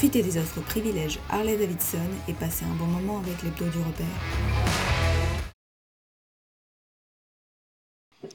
Profitez 0.00 0.22
des 0.22 0.38
offres 0.38 0.62
privilèges 0.62 1.18
Harley-Davidson 1.28 1.98
et 2.26 2.32
passez 2.32 2.64
un 2.64 2.74
bon 2.76 2.86
moment 2.86 3.18
avec 3.18 3.42
l'hebdo 3.42 3.66
du 3.66 3.76
repère. 3.80 4.06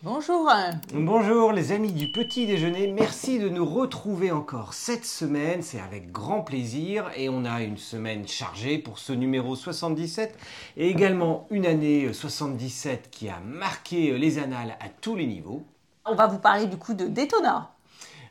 Bonjour. 0.04 0.52
Bonjour 0.94 1.54
les 1.54 1.72
amis 1.72 1.92
du 1.92 2.12
petit 2.12 2.46
déjeuner, 2.46 2.86
merci 2.92 3.40
de 3.40 3.50
nous 3.50 3.66
retrouver 3.66 4.32
encore 4.32 4.76
cette 4.76 5.06
semaine, 5.06 5.64
c'est 5.64 5.80
avec 5.80 6.12
grand 6.12 6.42
plaisir 6.42 7.10
et 7.18 7.30
on 7.30 7.46
a 7.46 7.64
une 7.64 7.78
semaine 7.78 8.28
chargée 8.28 8.78
pour 8.78 9.00
ce 9.00 9.14
numéro 9.14 9.56
77 9.56 10.38
et 10.78 10.88
également 10.88 11.48
une 11.50 11.66
année 11.66 12.14
77 12.14 13.10
qui 13.10 13.28
a 13.28 13.40
marqué 13.40 14.16
les 14.16 14.38
annales 14.38 14.78
à 14.80 14.90
tous 15.02 15.16
les 15.16 15.26
niveaux. 15.26 15.64
On 16.06 16.14
va 16.14 16.28
vous 16.28 16.38
parler 16.38 16.68
du 16.68 16.78
coup 16.78 16.94
de 16.94 17.08
Daytona. 17.08 17.72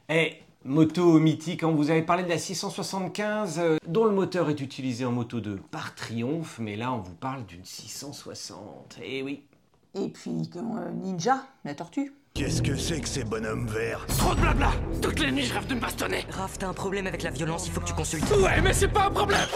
Et 0.08 0.43
moto 0.64 1.18
mythique, 1.18 1.62
on 1.62 1.72
vous 1.74 1.90
avez 1.90 2.02
parlé 2.02 2.22
de 2.24 2.28
la 2.28 2.38
675 2.38 3.58
euh, 3.58 3.76
dont 3.86 4.04
le 4.04 4.12
moteur 4.12 4.48
est 4.50 4.60
utilisé 4.60 5.04
en 5.04 5.12
moto 5.12 5.40
2 5.40 5.60
par 5.70 5.94
Triomphe, 5.94 6.58
mais 6.58 6.76
là 6.76 6.92
on 6.92 6.98
vous 6.98 7.14
parle 7.14 7.44
d'une 7.46 7.64
660. 7.64 8.98
Et 9.02 9.22
oui, 9.22 9.42
Et 9.94 10.08
puis 10.08 10.50
euh, 10.56 10.90
Ninja, 10.92 11.44
la 11.64 11.74
tortue. 11.74 12.12
Qu'est-ce 12.34 12.62
que 12.62 12.76
c'est 12.76 13.00
que 13.00 13.06
ces 13.08 13.22
bonhommes 13.22 13.68
verts? 13.68 14.04
Trop 14.18 14.34
de 14.34 14.40
blabla 14.40 14.72
Toutes 15.00 15.20
les 15.20 15.30
nuits, 15.30 15.44
je 15.44 15.54
rêve 15.54 15.68
de 15.68 15.74
me 15.74 15.80
bastonner 15.80 16.26
Raph, 16.30 16.58
t'as 16.58 16.68
un 16.68 16.72
problème 16.72 17.06
avec 17.06 17.22
la 17.22 17.30
violence, 17.30 17.66
il 17.68 17.72
faut 17.72 17.80
que 17.80 17.86
tu 17.86 17.94
consultes. 17.94 18.28
Ouais, 18.42 18.60
mais 18.60 18.72
c'est 18.72 18.88
pas 18.88 19.06
un 19.06 19.10
problème 19.10 19.46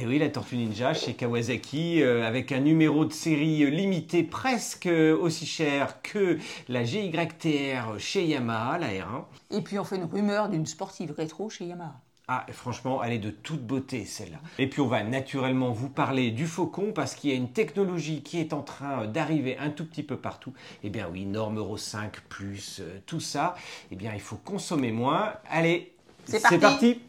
Et 0.00 0.06
oui, 0.06 0.20
la 0.20 0.28
Tortue 0.28 0.56
Ninja 0.56 0.94
chez 0.94 1.14
Kawasaki, 1.14 2.02
euh, 2.02 2.24
avec 2.24 2.52
un 2.52 2.60
numéro 2.60 3.04
de 3.04 3.12
série 3.12 3.68
limité 3.68 4.22
presque 4.22 4.86
euh, 4.86 5.18
aussi 5.18 5.44
cher 5.44 6.00
que 6.02 6.38
la 6.68 6.84
GYTR 6.84 7.98
chez 7.98 8.24
Yamaha, 8.24 8.78
la 8.78 8.90
R1. 8.90 9.24
Et 9.50 9.60
puis 9.60 9.76
on 9.76 9.82
fait 9.82 9.96
une 9.96 10.04
rumeur 10.04 10.50
d'une 10.50 10.66
sportive 10.66 11.10
rétro 11.10 11.50
chez 11.50 11.64
Yamaha. 11.64 11.96
Ah, 12.28 12.46
franchement, 12.52 13.02
elle 13.02 13.14
est 13.14 13.18
de 13.18 13.30
toute 13.30 13.66
beauté 13.66 14.04
celle-là. 14.04 14.38
Et 14.60 14.68
puis 14.68 14.80
on 14.80 14.86
va 14.86 15.02
naturellement 15.02 15.72
vous 15.72 15.88
parler 15.88 16.30
du 16.30 16.46
Faucon 16.46 16.92
parce 16.94 17.16
qu'il 17.16 17.30
y 17.30 17.32
a 17.32 17.36
une 17.36 17.50
technologie 17.50 18.22
qui 18.22 18.38
est 18.38 18.52
en 18.52 18.62
train 18.62 19.04
d'arriver 19.08 19.58
un 19.58 19.70
tout 19.70 19.84
petit 19.84 20.04
peu 20.04 20.16
partout. 20.16 20.52
Eh 20.84 20.90
bien 20.90 21.08
oui, 21.10 21.26
norme 21.26 21.58
Euro 21.58 21.76
5 21.76 22.20
plus 22.28 22.78
euh, 22.78 23.00
tout 23.04 23.18
ça. 23.18 23.56
Eh 23.90 23.96
bien, 23.96 24.12
il 24.14 24.20
faut 24.20 24.36
consommer 24.36 24.92
moins. 24.92 25.32
Allez, 25.50 25.92
C'est 26.24 26.40
parti. 26.40 26.58
parti. 26.60 27.00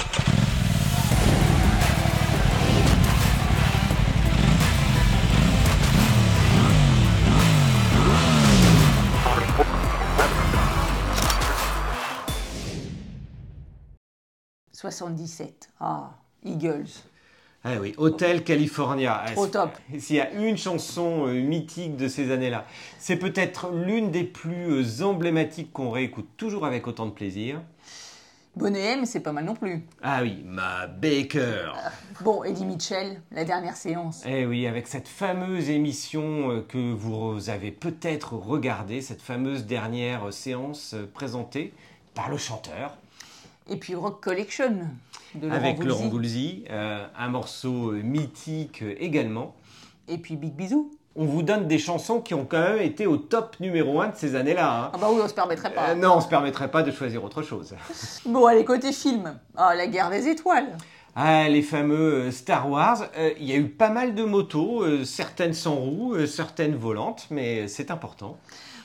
«77. 14.90 15.68
Ah, 15.80 16.10
Eagles. 16.44 16.88
Ah 17.66 17.76
oui, 17.80 17.94
Hotel 17.96 18.44
California. 18.44 19.22
Ah, 19.26 19.32
Au 19.36 19.44
c'est- 19.46 19.52
top. 19.52 19.70
S'il 19.98 20.16
y 20.16 20.20
a 20.20 20.30
une 20.32 20.56
chanson 20.58 21.26
euh, 21.26 21.40
mythique 21.40 21.96
de 21.96 22.08
ces 22.08 22.30
années-là, 22.30 22.66
c'est 22.98 23.16
peut-être 23.16 23.70
l'une 23.72 24.10
des 24.10 24.24
plus 24.24 24.82
euh, 24.84 25.04
emblématiques 25.04 25.72
qu'on 25.72 25.90
réécoute 25.90 26.28
toujours 26.36 26.66
avec 26.66 26.86
autant 26.86 27.06
de 27.06 27.12
plaisir. 27.12 27.60
Bonnet 28.56 28.92
M, 28.92 29.04
c'est 29.04 29.20
pas 29.20 29.32
mal 29.32 29.44
non 29.46 29.56
plus. 29.56 29.84
Ah 30.00 30.20
oui, 30.22 30.42
ma 30.44 30.86
Baker. 30.86 31.72
Bon, 32.20 32.44
Eddie 32.44 32.64
Mitchell, 32.66 33.20
la 33.32 33.44
dernière 33.44 33.76
séance. 33.76 34.22
Eh 34.26 34.46
oui, 34.46 34.68
avec 34.68 34.86
cette 34.86 35.08
fameuse 35.08 35.70
émission 35.70 36.50
euh, 36.52 36.60
que 36.60 36.92
vous 36.92 37.50
avez 37.50 37.72
peut-être 37.72 38.34
regardée, 38.34 39.00
cette 39.00 39.22
fameuse 39.22 39.64
dernière 39.66 40.28
euh, 40.28 40.30
séance 40.30 40.94
euh, 40.94 41.10
présentée 41.12 41.72
par 42.14 42.30
le 42.30 42.36
chanteur, 42.36 42.96
Et 43.68 43.76
puis 43.76 43.94
Rock 43.94 44.22
Collection 44.22 44.88
de 45.34 45.46
Laurent 45.46 45.56
avec. 45.56 45.82
Laurent 45.84 46.06
Goulzy, 46.06 46.64
euh, 46.70 47.06
un 47.18 47.28
morceau 47.28 47.92
euh, 47.92 48.02
mythique 48.02 48.82
euh, 48.82 48.94
également. 48.98 49.54
Et 50.08 50.18
puis 50.18 50.36
Big 50.36 50.52
Bisou. 50.54 50.90
On 51.16 51.26
vous 51.26 51.42
donne 51.44 51.68
des 51.68 51.78
chansons 51.78 52.20
qui 52.20 52.34
ont 52.34 52.44
quand 52.44 52.60
même 52.60 52.80
été 52.80 53.06
au 53.06 53.16
top 53.16 53.60
numéro 53.60 54.00
1 54.00 54.08
de 54.08 54.16
ces 54.16 54.34
années-là. 54.34 54.84
hein. 54.86 54.90
Ah 54.94 54.98
bah 54.98 55.06
oui, 55.12 55.20
on 55.22 55.28
se 55.28 55.32
permettrait 55.34 55.72
pas. 55.72 55.90
Euh, 55.90 55.94
non, 55.94 56.16
on 56.16 56.20
se 56.20 56.26
permettrait 56.28 56.70
pas 56.72 56.82
de 56.82 56.90
choisir 56.90 57.22
autre 57.24 57.42
chose. 57.42 57.74
Bon, 58.26 58.46
allez, 58.46 58.64
côté 58.64 58.92
film. 58.92 59.38
Ah, 59.56 59.74
la 59.76 59.86
guerre 59.86 60.10
des 60.10 60.26
étoiles. 60.28 60.76
Ah, 61.14 61.48
les 61.48 61.62
fameux 61.62 62.32
Star 62.32 62.68
Wars. 62.68 63.04
Euh, 63.16 63.30
Il 63.38 63.44
y 63.48 63.52
a 63.52 63.56
eu 63.56 63.68
pas 63.68 63.90
mal 63.90 64.16
de 64.16 64.24
motos, 64.24 64.82
euh, 64.82 65.04
certaines 65.04 65.54
sans 65.54 65.76
roues, 65.76 66.14
euh, 66.16 66.26
certaines 66.26 66.74
volantes, 66.74 67.28
mais 67.30 67.68
c'est 67.68 67.92
important. 67.92 68.36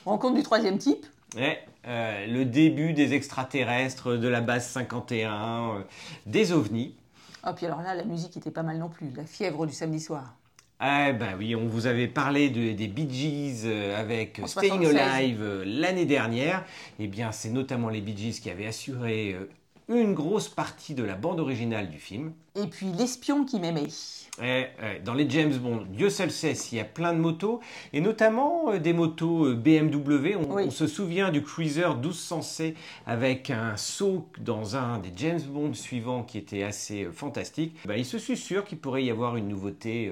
Rencontre 0.05 0.35
du 0.35 0.43
troisième 0.43 0.77
type. 0.77 1.07
Ouais, 1.35 1.59
euh, 1.87 2.25
le 2.27 2.45
début 2.45 2.93
des 2.93 3.13
extraterrestres, 3.13 4.15
de 4.17 4.27
la 4.27 4.41
base 4.41 4.67
51, 4.67 5.31
euh, 5.77 5.81
des 6.25 6.51
ovnis. 6.51 6.95
Ah, 7.43 7.53
puis 7.53 7.65
alors 7.67 7.81
là, 7.81 7.93
la 7.95 8.03
musique 8.03 8.35
était 8.35 8.51
pas 8.51 8.63
mal 8.63 8.77
non 8.77 8.89
plus. 8.89 9.07
La 9.15 9.25
fièvre 9.25 9.65
du 9.65 9.73
samedi 9.73 9.99
soir. 9.99 10.35
Ah 10.79 11.11
ben 11.11 11.35
oui, 11.37 11.55
on 11.55 11.67
vous 11.67 11.87
avait 11.87 12.07
parlé 12.07 12.49
de- 12.49 12.71
des 12.71 12.87
Bee 12.87 13.07
Gees 13.11 13.63
euh, 13.65 13.99
avec 13.99 14.39
En 14.41 14.47
Staying 14.47 14.81
76. 14.83 14.97
Alive 14.97 15.63
l'année 15.65 16.05
dernière. 16.05 16.63
Eh 16.99 17.07
bien, 17.07 17.31
c'est 17.33 17.49
notamment 17.49 17.89
les 17.89 17.99
Bee 18.01 18.15
Gees 18.17 18.39
qui 18.41 18.49
avaient 18.49 18.67
assuré 18.67 19.35
une 19.97 20.13
grosse 20.13 20.49
partie 20.49 20.93
de 20.93 21.03
la 21.03 21.15
bande 21.15 21.39
originale 21.39 21.89
du 21.89 21.97
film. 21.97 22.33
Et 22.55 22.67
puis 22.67 22.87
l'espion 22.97 23.45
qui 23.45 23.59
m'aimait. 23.59 23.87
Eh, 24.41 24.65
eh, 24.81 24.99
dans 25.03 25.13
les 25.13 25.29
James 25.29 25.53
Bond, 25.53 25.85
Dieu 25.89 26.09
seul 26.09 26.31
sait 26.31 26.55
s'il 26.55 26.77
y 26.77 26.81
a 26.81 26.85
plein 26.85 27.13
de 27.13 27.19
motos, 27.19 27.59
et 27.91 27.99
notamment 27.99 28.71
euh, 28.71 28.79
des 28.79 28.93
motos 28.93 29.47
euh, 29.47 29.55
BMW. 29.55 30.35
On, 30.35 30.55
Oui. 30.55 30.63
on 30.67 30.71
se 30.71 30.87
souvient 30.87 31.31
du 31.31 31.41
Cruiser 31.41 31.87
1200C 32.01 32.75
avec 33.05 33.49
un 33.49 33.75
saut 33.75 34.27
dans 34.39 34.75
un 34.75 34.99
des 34.99 35.11
James 35.15 35.41
Bond 35.41 35.73
suivants 35.73 36.23
qui 36.23 36.37
était 36.37 36.63
assez 36.63 37.05
euh, 37.05 37.11
fantastique. 37.11 37.75
Ben, 37.85 37.95
il 37.95 38.05
se 38.05 38.17
sûr 38.35 38.63
qu'il 38.65 38.77
pourrait 38.77 39.03
y 39.03 39.11
avoir 39.11 39.35
une 39.35 39.47
nouveauté 39.47 40.11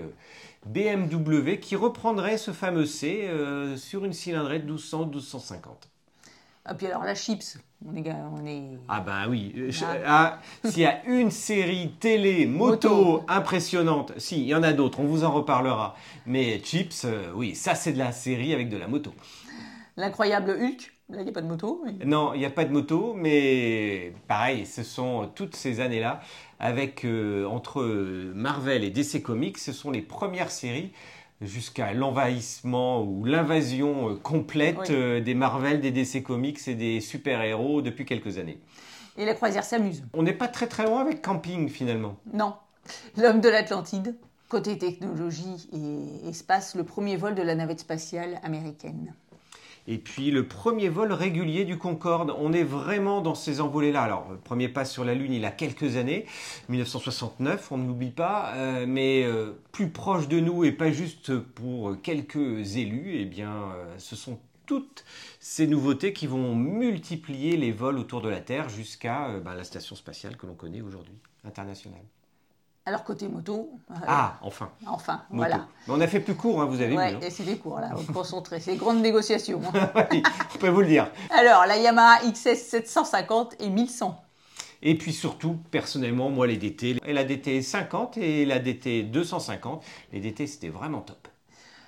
BMW 0.68 1.60
qui 1.60 1.76
reprendrait 1.76 2.38
ce 2.38 2.52
fameux 2.52 2.86
C 2.86 3.26
euh, 3.26 3.78
sur 3.78 4.06
une 4.06 4.14
cylindrée 4.14 4.60
de 4.60 4.74
1200-1250. 4.76 5.58
Ah, 6.70 6.76
puis 6.76 6.88
alors 6.88 7.04
la 7.04 7.16
chips. 7.16 7.58
On 7.88 7.96
est, 7.96 8.02
ga- 8.02 8.30
on 8.36 8.46
est... 8.46 8.72
Ah 8.90 9.00
ben 9.02 9.28
oui, 9.30 9.54
euh, 9.56 9.70
Ah. 10.06 10.40
ah, 10.64 10.68
s'il 10.70 10.82
y 10.82 10.86
a 10.86 11.06
une 11.06 11.30
série 11.32 11.92
télé, 12.00 12.46
moto, 12.48 12.90
Moto. 12.90 13.24
impressionnante, 13.28 14.14
si, 14.18 14.42
il 14.42 14.48
y 14.48 14.56
en 14.56 14.64
a 14.64 14.74
d'autres, 14.74 15.00
on 15.00 15.06
vous 15.06 15.24
en 15.24 15.32
reparlera. 15.32 15.96
Mais 16.26 16.60
Chips, 16.64 17.06
euh, 17.06 17.32
oui, 17.36 17.54
ça 17.56 17.76
c'est 17.76 17.94
de 17.94 18.00
la 18.00 18.12
série 18.12 18.54
avec 18.54 18.68
de 18.70 18.78
la 18.78 18.88
moto. 18.88 19.14
L'incroyable 19.96 20.52
Hulk. 20.52 20.92
Là, 21.10 21.20
il 21.22 21.24
n'y 21.24 21.30
a 21.30 21.34
pas 21.34 21.42
de 21.42 21.48
moto. 21.48 21.82
mais- 21.86 22.06
Non, 22.06 22.34
il 22.34 22.40
n'y 22.40 22.46
a 22.46 22.50
pas 22.50 22.66
de 22.66 22.74
moto, 22.74 23.14
mais 23.16 24.12
pareil, 24.28 24.66
ce 24.66 24.84
sont 24.84 25.24
euh, 25.24 25.26
toutes 25.34 25.56
ces 25.56 25.80
années-là, 25.80 26.20
avec 26.60 27.06
euh, 27.06 27.46
entre 27.46 27.82
Marvel 28.36 28.84
et 28.84 28.90
DC 28.90 29.22
Comics, 29.24 29.58
ce 29.58 29.72
sont 29.72 29.90
les 29.92 30.02
premières 30.02 30.52
séries 30.52 30.92
jusqu'à 31.42 31.94
l'envahissement 31.94 33.04
ou 33.04 33.24
l'invasion 33.26 34.10
euh, 34.10 34.16
complète 34.16 34.78
Oui. 34.80 34.88
euh, 34.92 35.22
des 35.22 35.36
Marvel, 35.36 35.82
des 35.82 35.92
DC 35.92 36.24
Comics 36.24 36.68
et 36.68 36.76
des 36.76 37.00
super-héros 37.02 37.82
depuis 37.82 38.06
quelques 38.06 38.38
années. 38.38 38.60
Et 39.18 39.26
la 39.26 39.34
croisière 39.34 39.64
s'amuse. 39.64 40.04
On 40.14 40.24
n'est 40.24 40.34
pas 40.34 40.48
très 40.48 40.68
très 40.68 40.86
loin 40.86 41.02
avec 41.02 41.22
Camping 41.22 41.70
finalement. 41.70 42.18
Non. 42.34 42.54
L'homme 43.18 43.42
de 43.42 43.50
l'Atlantide. 43.50 44.16
Côté 44.50 44.78
technologie 44.78 45.68
et 45.74 46.30
espace, 46.30 46.74
le 46.76 46.86
premier 46.86 47.18
vol 47.18 47.36
de 47.36 47.42
la 47.42 47.54
navette 47.54 47.82
spatiale 47.82 48.40
américaine. 48.44 49.14
Et 49.90 49.98
puis 49.98 50.32
le 50.32 50.46
premier 50.46 50.90
vol 50.90 51.14
régulier 51.14 51.64
du 51.64 51.78
Concorde, 51.78 52.36
on 52.38 52.52
est 52.52 52.64
vraiment 52.64 53.22
dans 53.22 53.36
ces 53.36 53.62
envolées-là. 53.62 54.04
Alors, 54.04 54.28
le 54.30 54.38
premier 54.38 54.68
pas 54.68 54.84
sur 54.84 55.06
la 55.06 55.16
Lune, 55.16 55.32
il 55.32 55.46
a 55.46 55.52
quelques 55.52 55.96
années, 55.96 56.26
1969, 56.68 57.72
on 57.72 57.78
ne 57.78 57.88
l'oublie 57.88 58.12
pas, 58.12 58.54
euh, 58.56 58.86
mais 58.86 59.24
euh, 59.24 59.54
plus 59.72 59.90
proche 59.90 60.28
de 60.28 60.42
nous 60.42 60.66
et 60.66 60.74
pas 60.74 60.92
juste 60.92 61.38
pour 61.38 62.02
quelques 62.02 62.76
élus, 62.76 63.16
eh 63.16 63.26
bien, 63.26 63.54
euh, 63.54 63.96
ce 63.98 64.18
sont 64.18 64.40
toutes 64.66 65.06
ces 65.40 65.68
nouveautés 65.68 66.12
qui 66.12 66.28
vont 66.28 66.54
multiplier 66.54 67.56
les 67.56 67.72
vols 67.72 67.98
autour 67.98 68.22
de 68.22 68.28
la 68.28 68.42
Terre 68.42 68.68
jusqu'à 68.68 69.40
ben, 69.40 69.56
la 69.56 69.64
station 69.64 69.96
spatiale 69.96 70.36
que 70.36 70.46
l'on 70.46 70.56
connaît 70.56 70.82
aujourd'hui, 70.82 71.16
internationale. 71.46 72.04
Alors 72.88 73.04
côté 73.04 73.28
moto, 73.28 73.70
euh, 73.92 73.96
Ah, 74.08 74.38
enfin, 74.42 74.72
enfin, 74.86 75.16
moto. 75.30 75.36
voilà. 75.36 75.68
Mais 75.88 75.94
on 75.94 76.00
a 76.00 76.08
fait 76.08 76.22
plus 76.22 76.36
court, 76.36 76.62
hein, 76.62 76.66
vous 76.68 76.80
avez 76.80 76.96
Ouais, 76.96 77.10
vu. 77.12 77.16
hein. 77.18 77.20
et 77.22 77.30
c'est 77.30 77.44
des 77.44 77.58
cours 77.58 77.82
là, 77.82 77.90
on 77.98 78.14
concentré, 78.14 78.62
c'est 78.62 78.72
des 78.72 78.78
grandes 78.78 79.02
négociations. 79.02 79.62
hein. 79.76 79.92
Oui, 80.10 80.24
on 80.56 80.58
peut 80.58 80.70
vous 80.70 80.80
le 80.80 80.88
dire. 80.88 81.12
Alors, 81.32 81.66
la 81.66 81.76
Yamaha 81.76 82.20
XS 82.32 82.56
750 82.56 83.56
et 83.60 83.70
1100. 83.70 84.24
Et 84.84 84.98
puis 84.98 85.12
surtout, 85.12 85.58
personnellement, 85.70 86.30
moi, 86.30 86.48
les 86.48 86.56
DT, 86.56 86.96
et 87.06 87.12
la 87.12 87.26
DT 87.26 87.62
50 87.62 88.16
et 88.18 88.46
la 88.46 88.60
DT 88.60 89.04
250, 89.04 89.84
les 90.14 90.22
DT, 90.22 90.48
c'était 90.48 90.70
vraiment 90.70 91.02
top. 91.02 91.28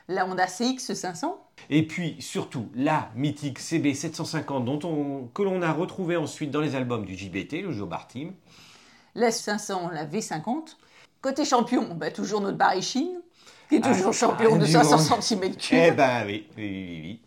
La 0.10 0.26
Honda 0.26 0.48
CX 0.48 0.94
500. 0.96 1.40
Et 1.70 1.88
puis 1.88 2.18
surtout, 2.20 2.68
la 2.76 3.10
mythique 3.16 3.60
CB 3.60 3.94
750 3.94 4.66
dont 4.66 4.80
on, 4.84 5.28
que 5.34 5.44
l'on 5.44 5.62
a 5.62 5.72
retrouvé 5.72 6.18
ensuite 6.18 6.52
dans 6.52 6.60
les 6.62 6.76
albums 6.76 7.06
du 7.06 7.16
JBT, 7.16 7.62
le 7.62 7.72
Joe 7.72 7.88
Bar 7.88 8.08
Team. 8.10 8.34
La 9.16 9.32
500, 9.32 9.92
la 9.94 10.06
V50. 10.06 10.76
Côté 11.22 11.44
champion, 11.46 11.96
bah, 11.96 12.12
toujours 12.12 12.42
notre 12.42 12.58
Sheen, 12.82 13.20
qui 13.68 13.76
est 13.76 13.82
toujours 13.82 14.10
Ah, 14.10 14.14
champion 14.14 14.52
ah, 14.56 14.58
de 14.58 14.66
du 14.66 14.72
500 14.72 14.98
monde. 14.98 15.22
cm3. 15.22 15.68
Eh 15.72 15.92
ben 15.92 16.24
oui, 16.26 16.48
oui, 16.58 16.64
oui, 16.64 17.02
oui. 17.04 17.20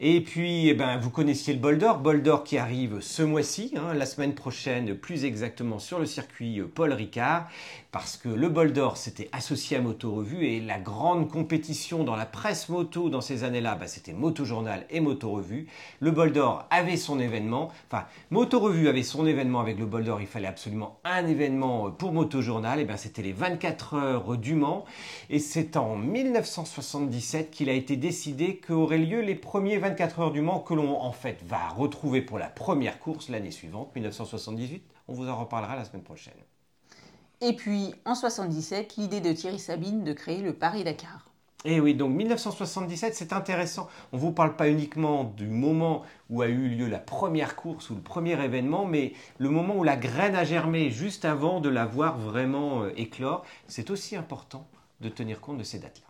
Et 0.00 0.20
puis, 0.20 0.68
eh 0.68 0.74
ben, 0.74 0.96
vous 0.96 1.10
connaissiez 1.10 1.52
le 1.54 1.58
Bol 1.58 1.76
d'Or 2.22 2.44
qui 2.44 2.56
arrive 2.56 3.00
ce 3.00 3.20
mois-ci, 3.20 3.74
hein, 3.74 3.94
la 3.94 4.06
semaine 4.06 4.32
prochaine, 4.32 4.94
plus 4.94 5.24
exactement 5.24 5.80
sur 5.80 5.98
le 5.98 6.06
circuit 6.06 6.60
euh, 6.60 6.70
Paul 6.72 6.92
Ricard, 6.92 7.48
parce 7.90 8.16
que 8.16 8.28
le 8.28 8.48
Bol 8.48 8.72
d'Or 8.72 8.96
s'était 8.96 9.28
associé 9.32 9.76
à 9.76 9.80
Moto 9.80 10.12
Revue 10.12 10.44
et 10.44 10.60
la 10.60 10.78
grande 10.78 11.28
compétition 11.28 12.04
dans 12.04 12.14
la 12.14 12.26
presse 12.26 12.68
moto 12.68 13.08
dans 13.08 13.20
ces 13.20 13.42
années-là, 13.42 13.74
bah, 13.74 13.88
c'était 13.88 14.12
Moto 14.12 14.44
Journal 14.44 14.86
et 14.90 15.00
Moto 15.00 15.30
Revue. 15.30 15.66
Le 15.98 16.12
Bol 16.12 16.32
d'Or 16.32 16.66
avait 16.70 16.96
son 16.96 17.18
événement, 17.18 17.72
enfin, 17.90 18.04
Moto 18.30 18.60
Revue 18.60 18.86
avait 18.86 19.02
son 19.02 19.26
événement 19.26 19.58
avec 19.58 19.80
le 19.80 19.86
Bol 19.86 20.04
d'Or, 20.04 20.20
il 20.20 20.28
fallait 20.28 20.46
absolument 20.46 21.00
un 21.02 21.26
événement 21.26 21.90
pour 21.90 22.12
Moto 22.12 22.40
Journal, 22.40 22.78
et 22.78 22.84
bien 22.84 22.96
c'était 22.96 23.22
les 23.22 23.32
24 23.32 23.94
heures 23.94 24.36
du 24.36 24.54
Mans, 24.54 24.84
et 25.28 25.40
c'est 25.40 25.76
en 25.76 25.96
1977 25.96 27.50
qu'il 27.50 27.68
a 27.68 27.72
été 27.72 27.96
décidé 27.96 28.58
qu'auraient 28.58 28.98
lieu 28.98 29.22
les 29.22 29.34
premiers 29.34 29.87
24 29.88 30.20
heures 30.20 30.32
du 30.32 30.42
Mans 30.42 30.60
que 30.60 30.74
l'on 30.74 31.00
en 31.00 31.12
fait 31.12 31.42
va 31.46 31.68
retrouver 31.68 32.20
pour 32.20 32.38
la 32.38 32.48
première 32.50 33.00
course 33.00 33.30
l'année 33.30 33.50
suivante, 33.50 33.90
1978. 33.94 34.82
On 35.08 35.14
vous 35.14 35.30
en 35.30 35.36
reparlera 35.36 35.76
la 35.76 35.84
semaine 35.86 36.02
prochaine. 36.02 36.34
Et 37.40 37.54
puis 37.54 37.94
en 38.04 38.14
77, 38.14 38.96
l'idée 38.98 39.22
de 39.22 39.32
Thierry 39.32 39.58
Sabine 39.58 40.04
de 40.04 40.12
créer 40.12 40.42
le 40.42 40.52
Paris-Dakar. 40.52 41.30
Et 41.64 41.76
eh 41.76 41.80
oui, 41.80 41.94
donc 41.94 42.12
1977, 42.14 43.14
c'est 43.14 43.32
intéressant. 43.32 43.88
On 44.12 44.18
ne 44.18 44.20
vous 44.20 44.32
parle 44.32 44.56
pas 44.56 44.68
uniquement 44.68 45.24
du 45.24 45.46
moment 45.46 46.02
où 46.28 46.42
a 46.42 46.48
eu 46.48 46.68
lieu 46.68 46.86
la 46.86 46.98
première 46.98 47.56
course 47.56 47.88
ou 47.88 47.94
le 47.94 48.02
premier 48.02 48.38
événement, 48.44 48.84
mais 48.84 49.14
le 49.38 49.48
moment 49.48 49.74
où 49.74 49.84
la 49.84 49.96
graine 49.96 50.36
a 50.36 50.44
germé 50.44 50.90
juste 50.90 51.24
avant 51.24 51.60
de 51.60 51.70
la 51.70 51.86
voir 51.86 52.18
vraiment 52.18 52.82
euh, 52.82 52.92
éclore. 52.96 53.46
C'est 53.68 53.88
aussi 53.88 54.16
important 54.16 54.68
de 55.00 55.08
tenir 55.08 55.40
compte 55.40 55.56
de 55.56 55.64
ces 55.64 55.78
dates-là. 55.78 56.07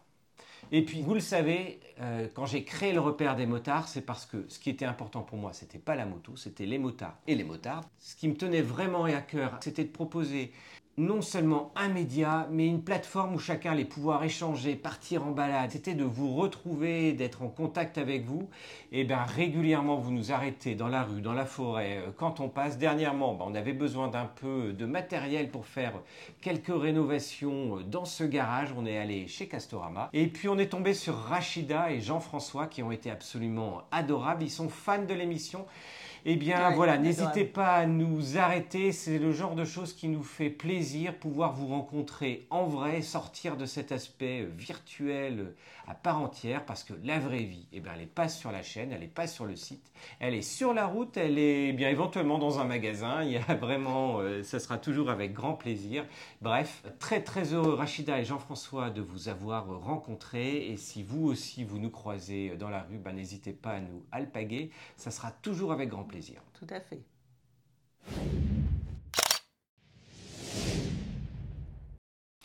Et 0.70 0.84
puis, 0.84 1.00
vous 1.00 1.14
le 1.14 1.20
savez, 1.20 1.80
euh, 2.00 2.28
quand 2.34 2.44
j'ai 2.44 2.62
créé 2.64 2.92
le 2.92 3.00
repère 3.00 3.36
des 3.36 3.46
motards, 3.46 3.88
c'est 3.88 4.02
parce 4.02 4.26
que 4.26 4.44
ce 4.48 4.58
qui 4.58 4.68
était 4.68 4.84
important 4.84 5.22
pour 5.22 5.38
moi, 5.38 5.52
c'était 5.52 5.78
pas 5.78 5.94
la 5.94 6.04
moto, 6.04 6.36
c'était 6.36 6.66
les 6.66 6.78
motards 6.78 7.16
et 7.26 7.34
les 7.34 7.44
motards. 7.44 7.84
Ce 7.98 8.14
qui 8.14 8.28
me 8.28 8.34
tenait 8.34 8.60
vraiment 8.60 9.04
à 9.04 9.20
cœur, 9.22 9.58
c'était 9.62 9.84
de 9.84 9.90
proposer 9.90 10.52
non 10.98 11.22
seulement 11.22 11.72
un 11.76 11.88
média, 11.88 12.48
mais 12.50 12.66
une 12.66 12.82
plateforme 12.82 13.36
où 13.36 13.38
chacun 13.38 13.70
allait 13.72 13.84
pouvoir 13.84 14.24
échanger, 14.24 14.74
partir 14.74 15.24
en 15.24 15.30
balade. 15.30 15.70
C'était 15.70 15.94
de 15.94 16.02
vous 16.02 16.34
retrouver, 16.34 17.12
d'être 17.12 17.42
en 17.42 17.48
contact 17.48 17.98
avec 17.98 18.24
vous. 18.24 18.48
Et 18.90 19.04
bien 19.04 19.22
régulièrement, 19.22 19.96
vous 19.96 20.10
nous 20.10 20.32
arrêtez 20.32 20.74
dans 20.74 20.88
la 20.88 21.04
rue, 21.04 21.20
dans 21.20 21.32
la 21.32 21.46
forêt, 21.46 21.98
euh, 21.98 22.10
quand 22.16 22.40
on 22.40 22.48
passe. 22.48 22.78
Dernièrement, 22.78 23.34
ben, 23.34 23.44
on 23.48 23.54
avait 23.54 23.72
besoin 23.72 24.08
d'un 24.08 24.26
peu 24.26 24.72
de 24.72 24.86
matériel 24.86 25.50
pour 25.50 25.66
faire 25.66 25.92
quelques 26.40 26.74
rénovations 26.74 27.78
euh, 27.78 27.82
dans 27.84 28.04
ce 28.04 28.24
garage. 28.24 28.74
On 28.76 28.84
est 28.84 28.98
allé 28.98 29.28
chez 29.28 29.46
Castorama. 29.46 30.10
Et 30.12 30.26
puis 30.26 30.48
on 30.48 30.58
est 30.58 30.68
tombé 30.70 30.94
sur 30.94 31.14
Rachida 31.14 31.92
et 31.92 32.00
Jean-François 32.00 32.66
qui 32.66 32.82
ont 32.82 32.90
été 32.90 33.08
absolument 33.08 33.82
adorables. 33.92 34.42
Ils 34.42 34.50
sont 34.50 34.68
fans 34.68 35.04
de 35.04 35.14
l'émission. 35.14 35.64
Eh 36.24 36.36
bien 36.36 36.70
voilà, 36.70 36.98
n'hésitez 36.98 37.44
pas 37.44 37.74
à 37.76 37.86
nous 37.86 38.38
arrêter, 38.38 38.92
c'est 38.92 39.18
le 39.18 39.32
genre 39.32 39.54
de 39.54 39.64
choses 39.64 39.92
qui 39.92 40.08
nous 40.08 40.24
fait 40.24 40.50
plaisir, 40.50 41.14
pouvoir 41.14 41.52
vous 41.52 41.68
rencontrer 41.68 42.46
en 42.50 42.64
vrai, 42.64 43.02
sortir 43.02 43.56
de 43.56 43.66
cet 43.66 43.92
aspect 43.92 44.48
virtuel 44.56 45.54
à 45.86 45.94
part 45.94 46.20
entière, 46.20 46.66
parce 46.66 46.84
que 46.84 46.92
la 47.02 47.18
vraie 47.18 47.44
vie, 47.44 47.66
eh 47.72 47.80
bien, 47.80 47.92
elle 47.94 48.00
n'est 48.00 48.06
pas 48.06 48.28
sur 48.28 48.52
la 48.52 48.62
chaîne, 48.62 48.92
elle 48.92 49.00
n'est 49.00 49.06
pas 49.06 49.26
sur 49.26 49.46
le 49.46 49.56
site, 49.56 49.90
elle 50.20 50.34
est 50.34 50.42
sur 50.42 50.74
la 50.74 50.86
route, 50.86 51.16
elle 51.16 51.38
est 51.38 51.68
eh 51.68 51.72
bien 51.72 51.88
éventuellement 51.88 52.38
dans 52.38 52.58
un 52.58 52.64
magasin, 52.64 53.22
il 53.22 53.32
y 53.32 53.36
a 53.38 53.54
vraiment, 53.54 54.18
euh, 54.18 54.42
ça 54.42 54.58
sera 54.58 54.76
toujours 54.76 55.08
avec 55.08 55.32
grand 55.32 55.54
plaisir. 55.54 56.04
Bref, 56.42 56.82
très 56.98 57.22
très 57.22 57.54
heureux 57.54 57.72
Rachida 57.72 58.20
et 58.20 58.24
Jean-François 58.26 58.90
de 58.90 59.00
vous 59.00 59.30
avoir 59.30 59.66
rencontrés, 59.80 60.68
et 60.68 60.76
si 60.76 61.02
vous 61.02 61.26
aussi 61.26 61.64
vous 61.64 61.78
nous 61.78 61.90
croisez 61.90 62.56
dans 62.58 62.68
la 62.68 62.82
rue, 62.82 62.98
ben, 62.98 63.14
n'hésitez 63.14 63.52
pas 63.52 63.70
à 63.70 63.80
nous 63.80 64.04
alpaguer, 64.12 64.70
ça 64.96 65.10
sera 65.10 65.30
toujours 65.30 65.72
avec 65.72 65.88
grand 65.88 66.04
plaisir. 66.08 66.42
Tout 66.58 66.66
à 66.70 66.80
fait. 66.80 67.02